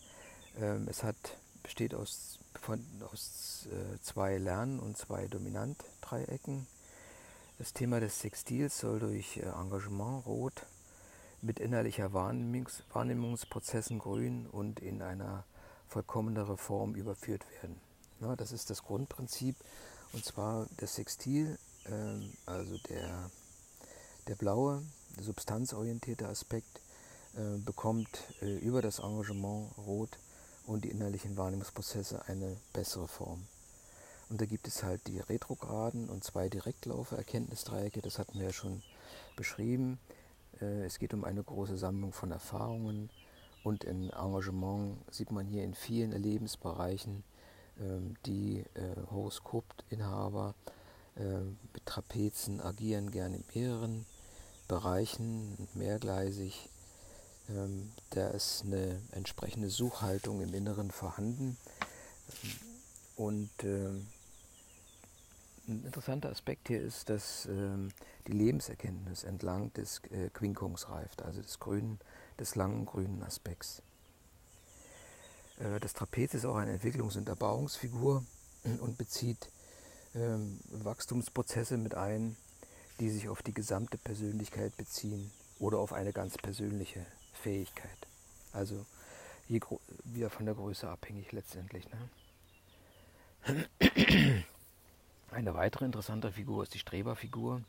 [0.60, 1.16] Ähm, es hat,
[1.64, 6.68] besteht aus, von, aus äh, zwei Lern- und zwei Dominant-Dreiecken.
[7.58, 10.66] Das Thema des Sextils soll durch äh, Engagement rot
[11.42, 15.44] mit innerlicher Wahrnehmungs Wahrnehmungsprozessen grün und in einer
[15.92, 17.76] vollkommenere Form überführt werden.
[18.22, 19.56] Ja, das ist das Grundprinzip
[20.14, 23.30] und zwar das Sextil, ähm, also der,
[24.28, 24.82] der blaue,
[25.20, 26.82] substanzorientierte Aspekt,
[27.36, 30.18] äh, bekommt äh, über das Engagement Rot
[30.66, 33.46] und die innerlichen Wahrnehmungsprozesse eine bessere Form.
[34.30, 38.82] Und da gibt es halt die Retrograden und zwei Direktlaufe-Erkenntnisdreiecke, das hatten wir ja schon
[39.36, 40.00] beschrieben.
[40.62, 43.10] Äh, es geht um eine große Sammlung von Erfahrungen,
[43.64, 47.24] und in Engagement sieht man hier in vielen Lebensbereichen
[47.80, 50.56] ähm, die äh, Horoskopinhaber
[51.16, 51.40] äh,
[51.74, 54.06] mit Trapezen agieren gerne in mehreren
[54.68, 56.70] Bereichen, mehrgleisig.
[57.50, 61.58] Ähm, da ist eine entsprechende Suchhaltung im Inneren vorhanden.
[63.16, 64.08] Und ähm,
[65.68, 67.90] ein interessanter Aspekt hier ist, dass ähm,
[68.28, 72.00] die Lebenserkenntnis entlang des äh, Quinkums reift, also des grünen
[72.40, 73.82] des langen grünen Aspekts.
[75.60, 78.26] Äh, das Trapez ist auch eine Entwicklungs- und Erbauungsfigur
[78.80, 79.50] und bezieht
[80.16, 82.36] ähm, Wachstumsprozesse mit ein,
[83.00, 87.90] die sich auf die gesamte Persönlichkeit beziehen oder auf eine ganz persönliche Fähigkeit.
[88.52, 88.86] Also
[89.48, 91.86] wieder von der Größe abhängig letztendlich.
[91.90, 93.70] Ne?
[95.32, 97.62] Eine weitere interessante Figur ist die Streberfigur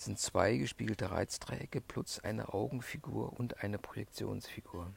[0.00, 4.90] sind zwei gespiegelte Reizdreiecke plus eine Augenfigur und eine Projektionsfigur.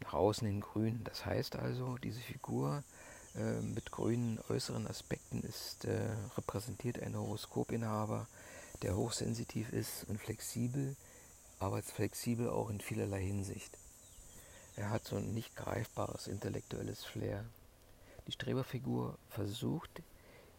[0.00, 1.02] Nach außen hin grün.
[1.04, 2.82] Das heißt also, diese Figur
[3.36, 8.26] äh, mit grünen äußeren Aspekten ist äh, repräsentiert ein Horoskopinhaber,
[8.82, 10.96] der hochsensitiv ist und flexibel,
[11.60, 13.78] aber flexibel auch in vielerlei Hinsicht.
[14.74, 17.44] Er hat so ein nicht greifbares intellektuelles Flair.
[18.26, 20.02] Die Streberfigur versucht,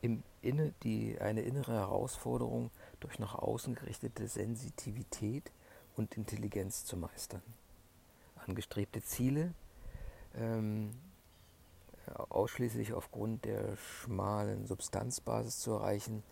[0.01, 2.71] im Inne die, eine innere Herausforderung
[3.03, 5.51] durch nach außen gerichtete Sensitivität
[5.95, 7.41] und Intelligenz zu meistern.
[8.47, 9.53] Angestrebte Ziele
[10.35, 10.91] ähm,
[12.29, 16.23] ausschließlich aufgrund der schmalen Substanzbasis zu erreichen,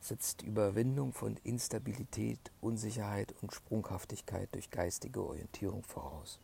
[0.00, 6.40] setzt Überwindung von Instabilität, Unsicherheit und Sprunghaftigkeit durch geistige Orientierung voraus.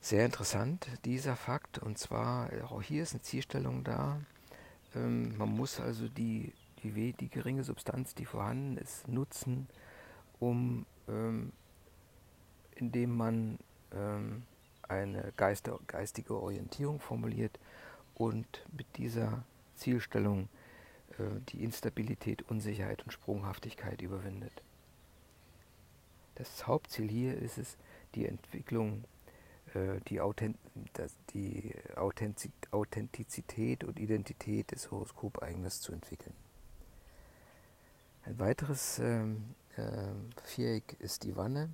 [0.00, 4.20] Sehr interessant dieser Fakt und zwar auch hier ist eine Zielstellung da.
[4.94, 6.52] Ähm, man muss also die
[6.84, 9.66] die, die geringe Substanz, die vorhanden ist, nutzen,
[10.38, 11.52] um ähm,
[12.76, 13.58] indem man
[13.92, 14.42] ähm,
[14.82, 17.58] eine Geister, geistige Orientierung formuliert,
[18.14, 19.44] und mit dieser
[19.74, 20.48] Zielstellung
[21.18, 24.62] äh, die Instabilität, Unsicherheit und Sprunghaftigkeit überwindet.
[26.36, 27.76] Das Hauptziel hier ist es,
[28.14, 29.04] die Entwicklung,
[29.74, 30.56] äh, die, Authent
[31.32, 31.74] die
[32.70, 36.34] Authentizität und Identität des Horoskopeigners zu entwickeln.
[38.26, 40.12] Ein weiteres ähm, äh,
[40.44, 41.68] Viereck ist die Wanne,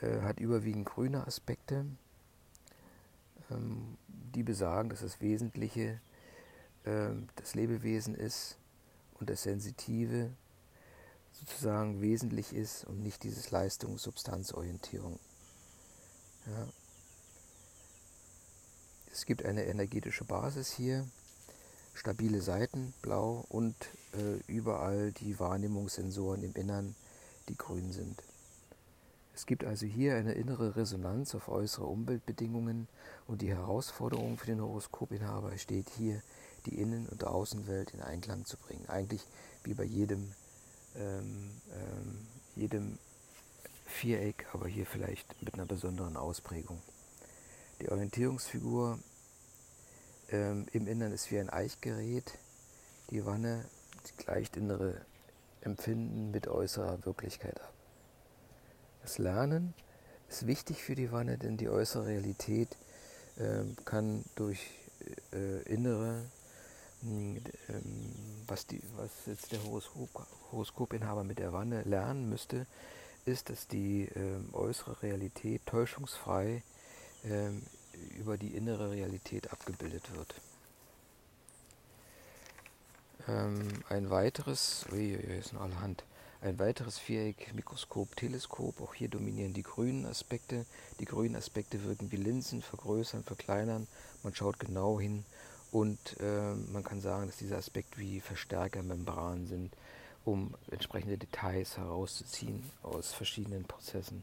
[0.00, 1.84] äh, hat überwiegend grüne Aspekte,
[3.50, 6.00] ähm, die besagen, dass das Wesentliche
[6.84, 8.56] äh, das Lebewesen ist
[9.14, 10.30] und das Sensitive
[11.32, 15.18] sozusagen wesentlich ist und nicht dieses Leistungs-Substanzorientierung.
[16.46, 16.68] Ja.
[19.10, 21.08] Es gibt eine energetische Basis hier,
[21.94, 23.74] stabile Seiten, blau und
[24.12, 26.94] äh, überall die Wahrnehmungssensoren im Innern,
[27.48, 28.22] die grün sind.
[29.34, 32.86] Es gibt also hier eine innere Resonanz auf äußere Umweltbedingungen
[33.26, 36.22] und die Herausforderung für den Horoskopinhaber steht hier,
[36.66, 38.88] die Innen- und Außenwelt in Einklang zu bringen.
[38.88, 39.26] Eigentlich
[39.64, 40.32] wie bei jedem,
[40.96, 42.98] ähm, ähm, jedem
[43.86, 46.80] Viereck, aber hier vielleicht mit einer besonderen Ausprägung.
[47.80, 48.98] Die Orientierungsfigur
[50.30, 52.38] ähm, im Innern ist wie ein Eichgerät.
[53.10, 53.64] Die Wanne
[54.16, 54.94] gleicht innere
[55.60, 57.72] Empfinden mit äußerer Wirklichkeit ab.
[59.02, 59.74] Das Lernen
[60.28, 62.76] ist wichtig für die Wanne, denn die äußere Realität
[63.36, 64.60] äh, kann durch
[65.32, 66.22] äh, innere,
[67.02, 67.40] äh,
[68.46, 70.08] was, die, was jetzt der Horoskop,
[70.52, 72.66] Horoskopinhaber mit der Wanne lernen müsste,
[73.24, 76.62] ist, dass die ähm, äußere Realität täuschungsfrei
[77.24, 77.62] ähm,
[78.18, 80.34] über die innere Realität abgebildet wird.
[83.28, 86.04] Ähm, ein weiteres, ui, ui, ist allerhand,
[86.44, 90.66] ein weiteres Viereck, Mikroskop, Teleskop, auch hier dominieren die grünen Aspekte.
[91.00, 93.86] Die grünen Aspekte wirken wie Linsen, vergrößern, verkleinern.
[94.22, 95.24] Man schaut genau hin
[95.72, 99.74] und äh, man kann sagen, dass diese Aspekte wie Verstärkermembranen sind,
[100.26, 104.22] um entsprechende Details herauszuziehen aus verschiedenen Prozessen.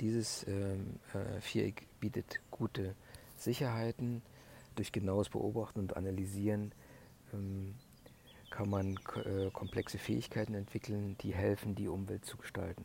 [0.00, 2.94] Dieses ähm, äh, Viereck bietet gute
[3.44, 4.22] Sicherheiten.
[4.74, 6.72] Durch genaues Beobachten und Analysieren
[7.32, 7.74] ähm,
[8.50, 12.84] kann man äh, komplexe Fähigkeiten entwickeln, die helfen, die Umwelt zu gestalten.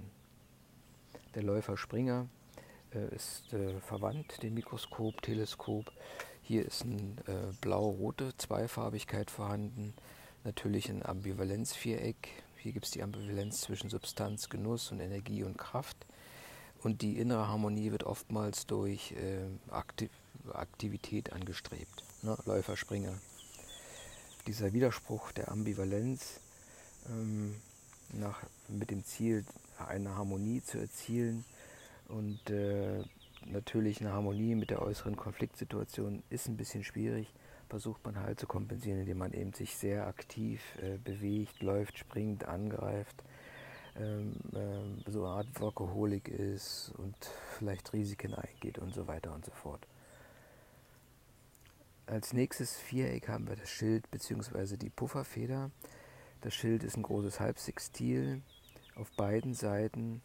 [1.35, 2.27] Der Läufer-Springer
[2.93, 5.91] äh, ist äh, verwandt dem Mikroskop, Teleskop.
[6.41, 6.95] Hier ist eine
[7.27, 9.93] äh, blau-rote Zweifarbigkeit vorhanden,
[10.43, 12.29] natürlich ein Ambivalenzviereck.
[12.57, 16.05] Hier gibt es die Ambivalenz zwischen Substanz, Genuss und Energie und Kraft.
[16.81, 20.09] Und die innere Harmonie wird oftmals durch äh, Aktiv
[20.53, 22.03] Aktivität angestrebt.
[22.21, 22.37] Ne?
[22.45, 23.13] Läufer, Springer.
[24.47, 26.39] Dieser Widerspruch der Ambivalenz
[27.09, 27.55] ähm,
[28.13, 29.45] nach, mit dem Ziel,
[29.87, 31.45] eine Harmonie zu erzielen
[32.07, 33.03] und äh,
[33.45, 37.31] natürlich eine Harmonie mit der äußeren Konfliktsituation ist ein bisschen schwierig.
[37.69, 42.45] Versucht man halt zu kompensieren, indem man eben sich sehr aktiv äh, bewegt, läuft, springt,
[42.45, 43.23] angreift
[43.99, 47.15] ähm, ähm, so eine Art Workaholic ist und
[47.57, 49.85] vielleicht Risiken eingeht und so weiter und so fort.
[52.09, 54.77] Als nächstes Viereck haben wir das Schild bzw.
[54.77, 55.69] die Pufferfeder.
[56.41, 58.41] Das Schild ist ein großes Halbsextil
[58.95, 60.23] auf beiden Seiten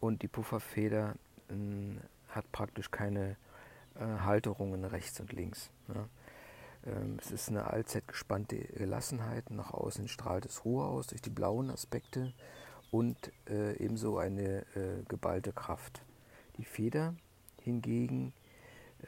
[0.00, 1.16] und die Pufferfeder
[1.50, 3.36] äh, hat praktisch keine
[3.96, 5.68] äh, Halterungen rechts und links.
[5.88, 6.08] Ne?
[6.86, 11.28] Ähm, es ist eine allzeit gespannte Gelassenheit, nach außen strahlt es Ruhe aus durch die
[11.28, 12.32] blauen Aspekte
[12.90, 16.00] und äh, ebenso eine äh, geballte Kraft.
[16.56, 17.14] Die Feder
[17.60, 18.32] hingegen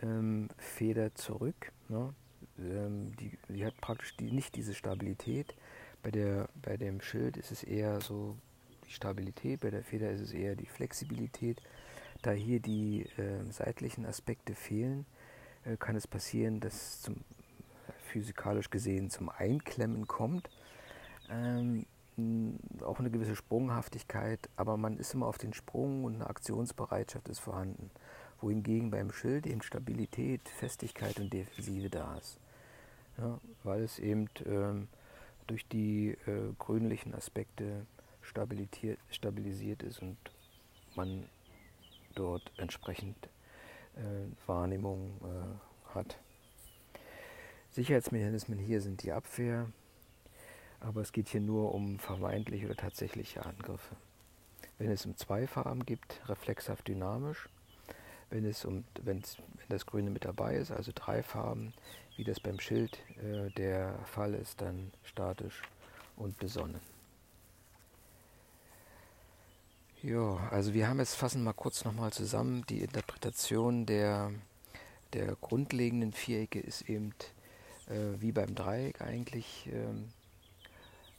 [0.03, 1.73] ähm, federt zurück.
[1.89, 2.15] Ne?
[2.59, 5.55] Ähm, die, die hat praktisch die, nicht diese Stabilität.
[6.03, 8.37] Bei, der, bei dem Schild ist es eher so
[8.87, 11.61] die Stabilität, bei der Feder ist es eher die Flexibilität.
[12.23, 15.07] Da hier die äh, seitlichen Aspekte fehlen,
[15.65, 17.17] äh, kann es passieren, dass zum
[18.11, 20.51] physikalisch gesehen zum Einklemmen kommt.
[21.31, 21.87] Ähm,
[22.83, 27.39] auch eine gewisse Sprunghaftigkeit, aber man ist immer auf den Sprung und eine Aktionsbereitschaft ist
[27.39, 27.91] vorhanden.
[28.41, 32.39] Wohingegen beim Schild eben Stabilität, Festigkeit und Defensive da ist.
[33.19, 34.89] Ja, weil es eben ähm,
[35.47, 37.87] durch die äh, grünlichen Aspekte
[38.23, 40.17] stabilisiert ist und
[40.95, 41.29] man
[42.15, 43.17] dort entsprechend
[43.97, 46.19] äh, Wahrnehmung äh, hat.
[47.71, 49.71] Sicherheitsmechanismen hier sind die Abwehr,
[50.81, 53.97] aber es geht hier nur um vermeintliche oder tatsächliche Angriffe.
[54.79, 57.49] Wenn es um zwei Farben gibt, reflexhaft dynamisch.
[58.31, 59.23] Wenn, es um, wenn
[59.69, 61.73] das Grüne mit dabei ist, also drei Farben,
[62.17, 65.63] wie das beim Schild äh, der Fall ist, dann statisch
[66.17, 66.81] und besonnen.
[70.03, 74.31] Ja, also wir haben jetzt fassen mal kurz nochmal zusammen die Interpretation der
[75.13, 77.15] der grundlegenden Vierecke ist eben
[77.89, 79.67] äh, wie beim Dreieck eigentlich.
[79.67, 80.20] Äh,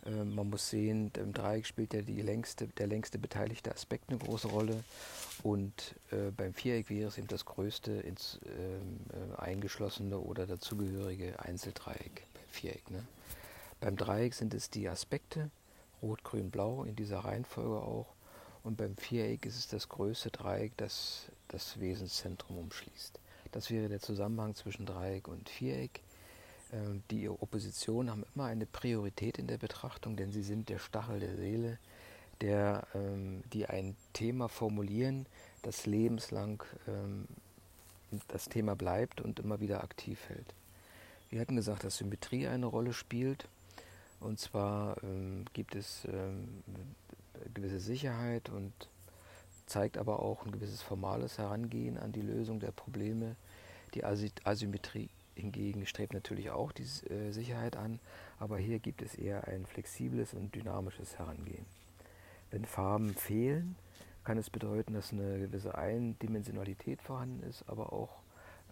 [0.06, 4.48] man muss sehen, im Dreieck spielt ja die längste, der längste beteiligte Aspekt eine große
[4.48, 4.84] Rolle
[5.44, 11.40] und äh, beim Viereck wäre es eben das größte ins, ähm, äh, eingeschlossene oder dazugehörige
[11.40, 12.90] Einzeldreieck beim Viereck.
[12.90, 13.04] Ne?
[13.80, 15.50] Beim Dreieck sind es die Aspekte,
[16.02, 18.14] Rot, Grün, Blau, in dieser Reihenfolge auch.
[18.64, 23.20] Und beim Viereck ist es das größte Dreieck, das das Wesenszentrum umschließt.
[23.52, 26.02] Das wäre der Zusammenhang zwischen Dreieck und Viereck.
[26.72, 31.20] Ähm, die Opposition haben immer eine Priorität in der Betrachtung, denn sie sind der Stachel
[31.20, 31.78] der Seele,
[32.40, 35.26] der, ähm, die ein Thema formulieren,
[35.62, 37.28] das lebenslang ähm,
[38.28, 40.54] das Thema bleibt und immer wieder aktiv hält.
[41.30, 43.48] Wir hatten gesagt, dass Symmetrie eine Rolle spielt.
[44.20, 44.98] Und zwar
[45.54, 46.06] gibt es
[47.54, 48.74] gewisse Sicherheit und
[49.66, 53.38] zeigt aber auch ein gewisses formales Herangehen an die Lösung der Probleme.
[53.94, 58.00] Die Asymmetrie hingegen strebt natürlich auch die äh, Sicherheit an,
[58.40, 61.66] aber hier gibt es eher ein flexibles und dynamisches Herangehen.
[62.50, 63.76] Wenn Farben fehlen,
[64.24, 68.20] kann es bedeuten, dass eine gewisse Eindimensionalität vorhanden ist, aber auch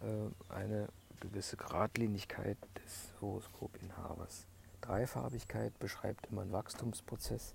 [0.02, 0.88] äh, eine
[1.20, 4.46] gewisse Gradlinigkeit des Horoskopinhabers.
[4.80, 7.54] Dreifarbigkeit beschreibt immer einen Wachstumsprozess.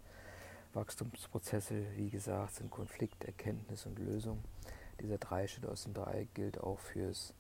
[0.74, 4.44] Wachstumsprozesse, wie gesagt, sind Konflikt, Erkenntnis und Lösung.
[5.02, 7.34] Dieser Dreischritt aus dem Dreieck gilt auch fürs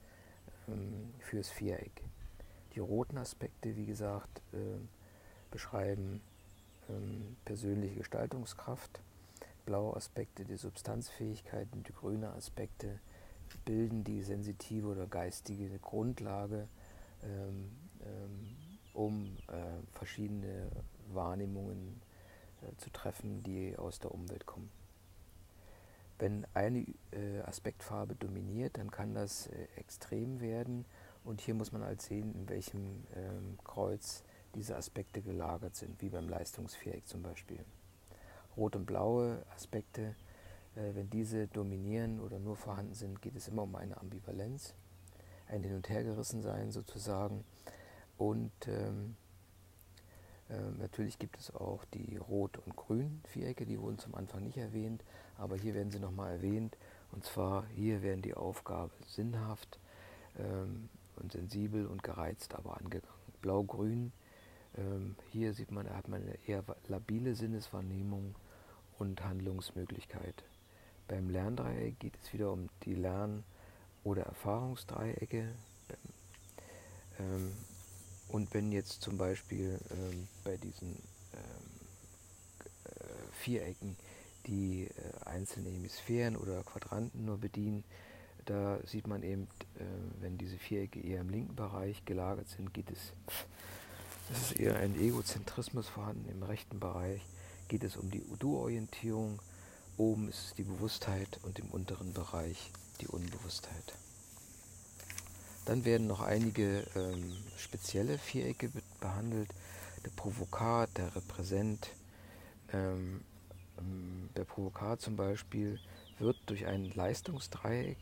[1.20, 2.04] fürs Viereck.
[2.76, 4.58] Die roten Aspekte, wie gesagt, äh,
[5.52, 6.22] beschreiben
[6.90, 9.00] ähm, persönliche Gestaltungskraft.
[9.66, 13.00] Blaue Aspekte die Substanzfähigkeit und die grünen Aspekte
[13.64, 16.68] bilden die sensitive oder geistige Grundlage,
[17.24, 17.72] ähm,
[18.94, 19.54] um äh,
[19.94, 20.70] verschiedene
[21.14, 22.02] Wahrnehmungen
[22.62, 24.70] äh, zu treffen, die aus der Umwelt kommen.
[26.18, 30.86] Wenn eine äh, Aspektfarbe dominiert, dann kann das äh, extrem werden.
[31.24, 36.10] Und hier muss man halt sehen, in welchem ähm, Kreuz diese Aspekte gelagert sind, wie
[36.10, 37.60] beim Leistungsviereck zum Beispiel.
[38.56, 40.16] Rot und blaue Aspekte,
[40.76, 44.74] äh, wenn diese dominieren oder nur vorhanden sind, geht es immer um eine Ambivalenz,
[45.48, 47.44] ein Hin- und Hergerissensein sozusagen.
[48.18, 49.18] Und ähm,
[50.50, 55.04] ähm, natürlich gibt es auch die Rot- und Grün-Vierecke, die wurden zum Anfang nicht erwähnt,
[55.38, 56.78] aber hier werden sie nochmal erwähnt.
[57.12, 59.80] Und zwar hier werden die Aufgabe sinnhaft
[60.38, 63.16] ähm, und sensibel und gereizt aber angegangen.
[63.42, 64.12] Blau-Grün,
[64.78, 68.36] ähm, hier sieht man, da hat man eine eher labile Sinneswahrnehmung
[68.98, 70.44] und Handlungsmöglichkeit.
[71.08, 73.44] Beim Lerndreieck geht es wieder um die Lern-
[74.04, 75.54] oder Erfahrungsdreiecke.
[77.20, 77.52] Ähm,
[78.30, 80.90] und wenn jetzt zum Beispiel ähm, bei diesen
[81.34, 81.66] ähm,
[82.86, 83.96] äh, Vierecken
[84.48, 87.84] die äh, einzelne Hemisphären oder Quadranten nur bedienen,
[88.46, 89.44] da sieht man eben,
[89.76, 89.84] äh,
[90.22, 93.14] wenn diese Vierecke eher im linken Bereich gelagert sind, geht es,
[94.32, 96.30] es ist eher ein Egozentrismus vorhanden.
[96.30, 97.22] Im rechten Bereich
[97.68, 99.40] geht es um die Du-Orientierung,
[99.98, 102.72] oben ist es die Bewusstheit und im unteren Bereich
[103.02, 103.96] die Unbewusstheit.
[105.66, 109.50] Dann werden noch einige ähm, spezielle Vierecke be behandelt.
[110.06, 111.90] Der Provokat, der Repräsent.
[112.72, 113.22] Ähm,
[114.36, 115.80] der Provokat zum Beispiel
[116.20, 117.98] wird durch ein Leistungsdreieck,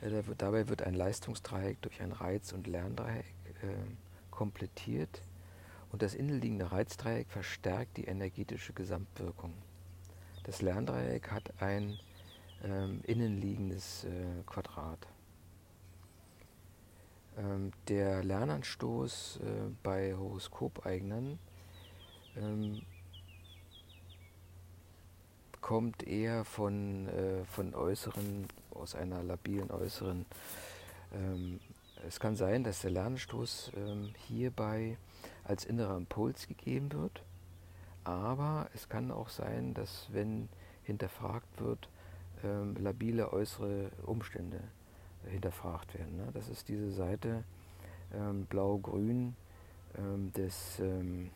[0.00, 3.24] äh, dabei wird ein Leistungsdreieck durch ein Reiz- und Lerndreieck
[3.62, 3.66] äh,
[4.30, 5.22] komplettiert
[5.92, 9.52] und das innenliegende Reizdreieck verstärkt die energetische Gesamtwirkung.
[10.44, 11.98] Das Lerndreieck hat ein
[12.62, 15.06] ähm, innenliegendes äh, Quadrat.
[17.38, 21.38] Ähm, der Lernanstoß äh, bei Horoskopeignern
[22.36, 22.82] ähm,
[25.60, 30.26] kommt eher von, äh, von äußeren, aus einer labilen äußeren.
[31.12, 31.60] Ähm,
[32.06, 34.96] es kann sein, dass der Lernstoß ähm, hierbei
[35.44, 37.22] als innerer Impuls gegeben wird,
[38.04, 40.48] aber es kann auch sein, dass wenn
[40.84, 41.88] hinterfragt wird,
[42.44, 44.60] ähm, labile äußere Umstände
[45.26, 46.16] hinterfragt werden.
[46.16, 46.28] Ne?
[46.32, 47.44] Das ist diese Seite
[48.14, 49.34] ähm, blau-grün
[49.98, 51.30] ähm, des, ähm,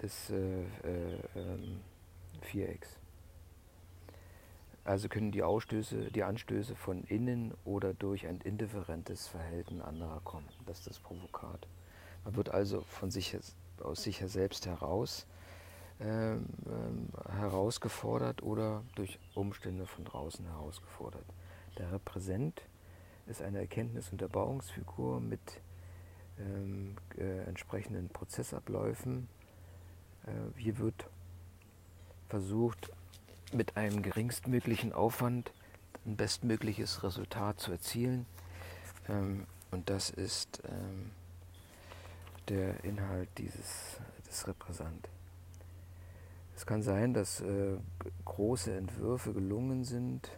[0.00, 0.66] des äh, äh,
[2.44, 2.98] Vierecks.
[4.84, 10.48] Also können die Ausstöße, die Anstöße von innen oder durch ein indifferentes Verhalten anderer kommen.
[10.66, 11.66] Das ist das Provokat.
[12.24, 13.36] Man wird also von sich
[13.80, 15.26] aus sich selbst heraus
[16.00, 21.24] ähm, ähm, herausgefordert oder durch Umstände von draußen herausgefordert.
[21.78, 22.62] Der Repräsent
[23.26, 25.60] ist eine Erkenntnis- und Erbauungsfigur mit
[26.38, 29.28] ähm, äh, entsprechenden Prozessabläufen.
[30.26, 31.08] Äh, hier wird
[32.28, 32.90] versucht,
[33.52, 35.52] mit einem geringstmöglichen Aufwand
[36.06, 38.26] ein bestmögliches Resultat zu erzielen.
[39.08, 41.10] Ähm, und das ist ähm,
[42.48, 43.98] der Inhalt dieses
[44.28, 45.08] des Repräsent.
[46.56, 47.76] Es kann sein, dass äh,
[48.24, 50.30] große Entwürfe gelungen sind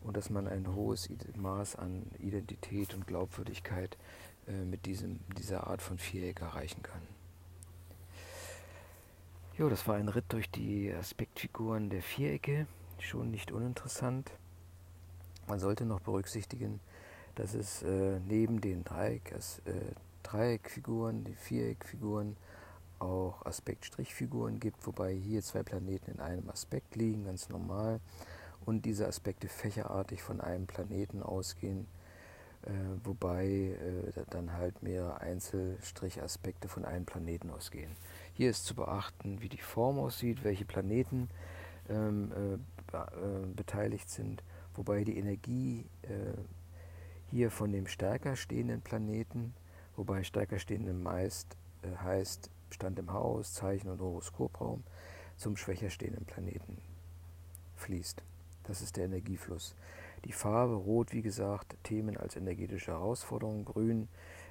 [0.00, 3.96] und dass man ein hohes Maß an Identität und Glaubwürdigkeit
[4.46, 7.02] äh, mit diesem, dieser Art von Viereck erreichen kann.
[9.58, 12.68] Jo, das war ein Ritt durch die Aspektfiguren der Vierecke,
[13.00, 14.30] schon nicht uninteressant.
[15.48, 16.78] Man sollte noch berücksichtigen,
[17.34, 19.72] dass es äh, neben den Dreieck, äh,
[20.22, 22.36] Dreieckfiguren, die Viereckfiguren,
[23.00, 27.98] auch Aspektstrichfiguren gibt, wobei hier zwei Planeten in einem Aspekt liegen, ganz normal,
[28.64, 31.88] und diese Aspekte fächerartig von einem Planeten ausgehen,
[32.62, 32.70] äh,
[33.02, 37.96] wobei äh, dann halt mehrere Einzelstrichaspekte von einem Planeten ausgehen.
[38.38, 41.28] Hier ist zu beachten, wie die Form aussieht, welche Planeten
[41.88, 42.30] ähm,
[42.92, 44.44] äh, äh beteiligt sind,
[44.76, 46.38] wobei die Energie äh,
[47.32, 49.54] hier von dem stärker stehenden Planeten,
[49.96, 54.84] wobei stärker stehende meist äh, heißt Stand im Haus, Zeichen und Horoskopraum,
[55.36, 56.78] zum schwächer stehenden Planeten
[57.74, 58.22] fließt.
[58.62, 59.74] Das ist der Energiefluss.
[60.24, 64.06] Die Farbe Rot, wie gesagt, Themen als energetische Herausforderung, Grün,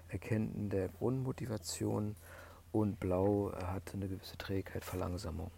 [0.10, 2.18] Erkennen der Grundmotivation
[2.80, 5.52] und Blau hat eine gewisse Trägheit, Verlangsamung.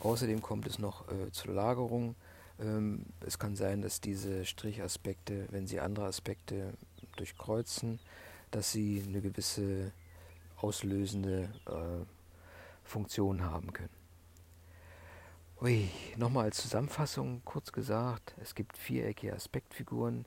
[0.00, 2.14] Außerdem kommt es noch äh, zur Lagerung.
[2.60, 6.74] Ähm, es kann sein, dass diese Strichaspekte, wenn sie andere Aspekte
[7.16, 7.98] durchkreuzen,
[8.50, 9.92] dass sie eine gewisse
[10.56, 12.04] auslösende äh,
[12.84, 13.90] Funktion haben können.
[15.60, 20.26] Ui, nochmal als Zusammenfassung kurz gesagt, es gibt viereckige Aspektfiguren,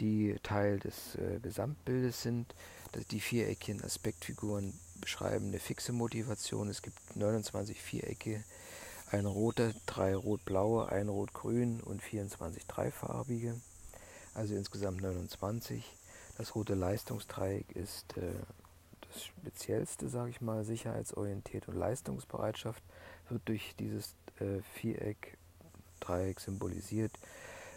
[0.00, 2.54] die Teil des äh, Gesamtbildes sind.
[3.10, 6.68] Die viereckigen Aspektfiguren beschreiben eine fixe Motivation.
[6.68, 8.44] Es gibt 29 Vierecke,
[9.10, 13.60] ein roter, drei rot-blaue, ein rot-grün und 24 dreifarbige,
[14.34, 15.84] also insgesamt 29.
[16.38, 18.32] Das rote Leistungsdreieck ist äh,
[19.08, 22.82] das Speziellste, sage ich mal, sicherheitsorientiert und Leistungsbereitschaft
[23.28, 25.38] wird durch dieses äh, Viereck,
[26.00, 27.12] Dreieck symbolisiert.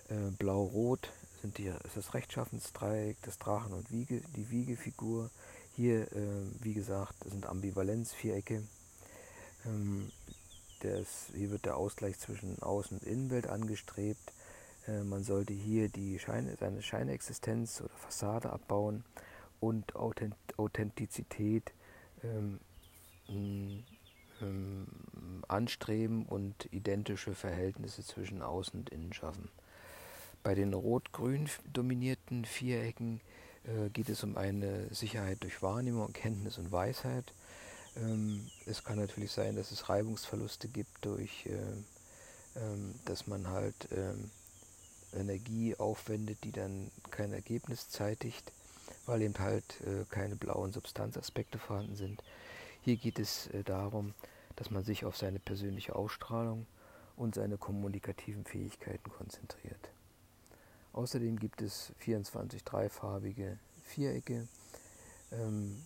[0.10, 1.10] Äh, Blau-Rot
[1.42, 5.30] ist das Rechtschaffensdreieck, das Drachen und Wiege, die Wiegefigur.
[5.76, 8.64] Hier, äh, wie gesagt, sind Ambivalenzvierecke.
[9.66, 10.12] Ähm,
[10.82, 14.34] das, hier wird der Ausgleich zwischen Außen- und Innenwelt angestrebt.
[14.88, 19.04] Äh, man sollte hier die Scheine, seine Scheinexistenz oder Fassade abbauen
[19.60, 21.74] und Authent Authentizität
[22.24, 22.60] ähm,
[24.42, 29.50] ähm, anstreben und identische Verhältnisse zwischen Außen und Innen schaffen.
[30.44, 33.20] Bei den rot-grün dominierten Vierecken
[33.70, 37.34] äh, geht es um eine Sicherheit durch Wahrnehmung, Kenntnis und Weisheit.
[37.96, 43.88] Ähm, es kann natürlich sein, dass es Reibungsverluste gibt durch, äh, äh, dass man halt
[43.92, 44.32] ähm,
[45.14, 48.52] Energie aufwendet, die dann kein Ergebnis zeitigt
[49.10, 52.24] weil eben halt äh, keine blauen Substanzaspekte vorhanden sind.
[52.82, 54.14] Hier geht es äh, darum,
[54.56, 56.68] dass man sich auf seine persönliche Ausstrahlung
[57.16, 59.90] und seine kommunikativen Fähigkeiten konzentriert.
[60.94, 64.48] Außerdem gibt es 24 dreifarbige Vierecke,
[65.32, 65.82] ähm,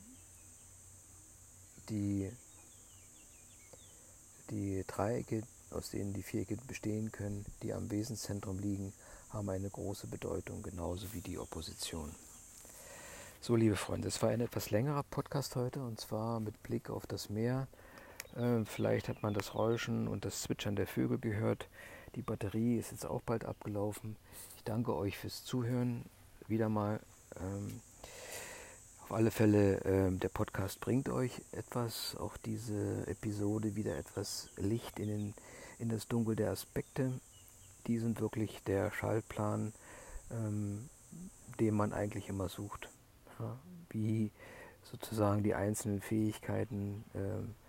[1.89, 2.31] die,
[4.49, 8.93] die Dreiecke, aus denen die Vierecke bestehen können, die am Wesenszentrum liegen,
[9.29, 12.13] haben eine große Bedeutung, genauso wie die Opposition.
[13.41, 17.05] So, liebe Freunde, es war ein etwas längerer Podcast heute und zwar mit Blick auf
[17.07, 17.67] das Meer.
[18.37, 21.67] Äh, vielleicht hat man das Räuschen und das Zwitschern der Vögel gehört.
[22.15, 24.15] Die Batterie ist jetzt auch bald abgelaufen.
[24.63, 26.05] Ich danke euch fürs Zuhören.
[26.47, 27.01] Wieder mal.
[27.37, 27.81] Ähm,
[29.01, 34.99] auf alle Fälle, ähm, der Podcast bringt euch etwas, auch diese Episode wieder etwas Licht
[34.99, 35.33] in, den,
[35.79, 37.11] in das Dunkel der Aspekte.
[37.87, 39.73] Die sind wirklich der Schaltplan,
[40.31, 40.87] ähm,
[41.59, 42.87] den man eigentlich immer sucht
[43.39, 43.59] ja,
[43.89, 44.31] wie
[44.89, 47.62] sozusagen die einzelnen Fähigkeiten äh,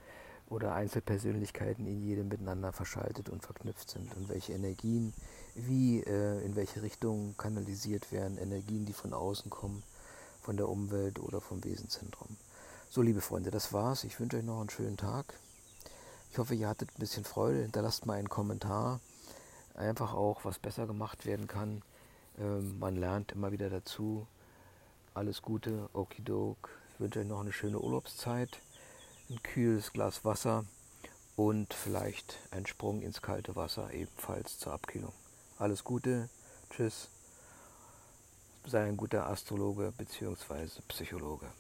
[0.48, 5.12] oder Einzelpersönlichkeiten in jedem miteinander verschaltet und verknüpft sind und welche Energien
[5.54, 9.82] wie äh, in welche Richtung kanalisiert werden, Energien, die von außen kommen,
[10.40, 12.36] von der Umwelt oder vom Wesenzentrum.
[12.90, 14.04] So, liebe Freunde, das war's.
[14.04, 15.34] Ich wünsche euch noch einen schönen Tag.
[16.30, 17.62] Ich hoffe, ihr hattet ein bisschen Freude.
[17.62, 19.00] Hinterlasst mal einen Kommentar.
[19.74, 21.82] Einfach auch, was besser gemacht werden kann.
[22.38, 24.26] Ähm, man lernt immer wieder dazu
[25.14, 26.70] alles Gute, okidok.
[26.92, 28.58] Ich wünsche euch noch eine schöne Urlaubszeit,
[29.30, 30.64] ein kühles Glas Wasser
[31.36, 35.12] und vielleicht ein Sprung ins kalte Wasser ebenfalls zur Abkühlung.
[35.58, 36.28] Alles Gute,
[36.70, 37.08] tschüss.
[38.66, 40.80] Sei ein guter Astrologe bzw.
[40.88, 41.50] Psychologe.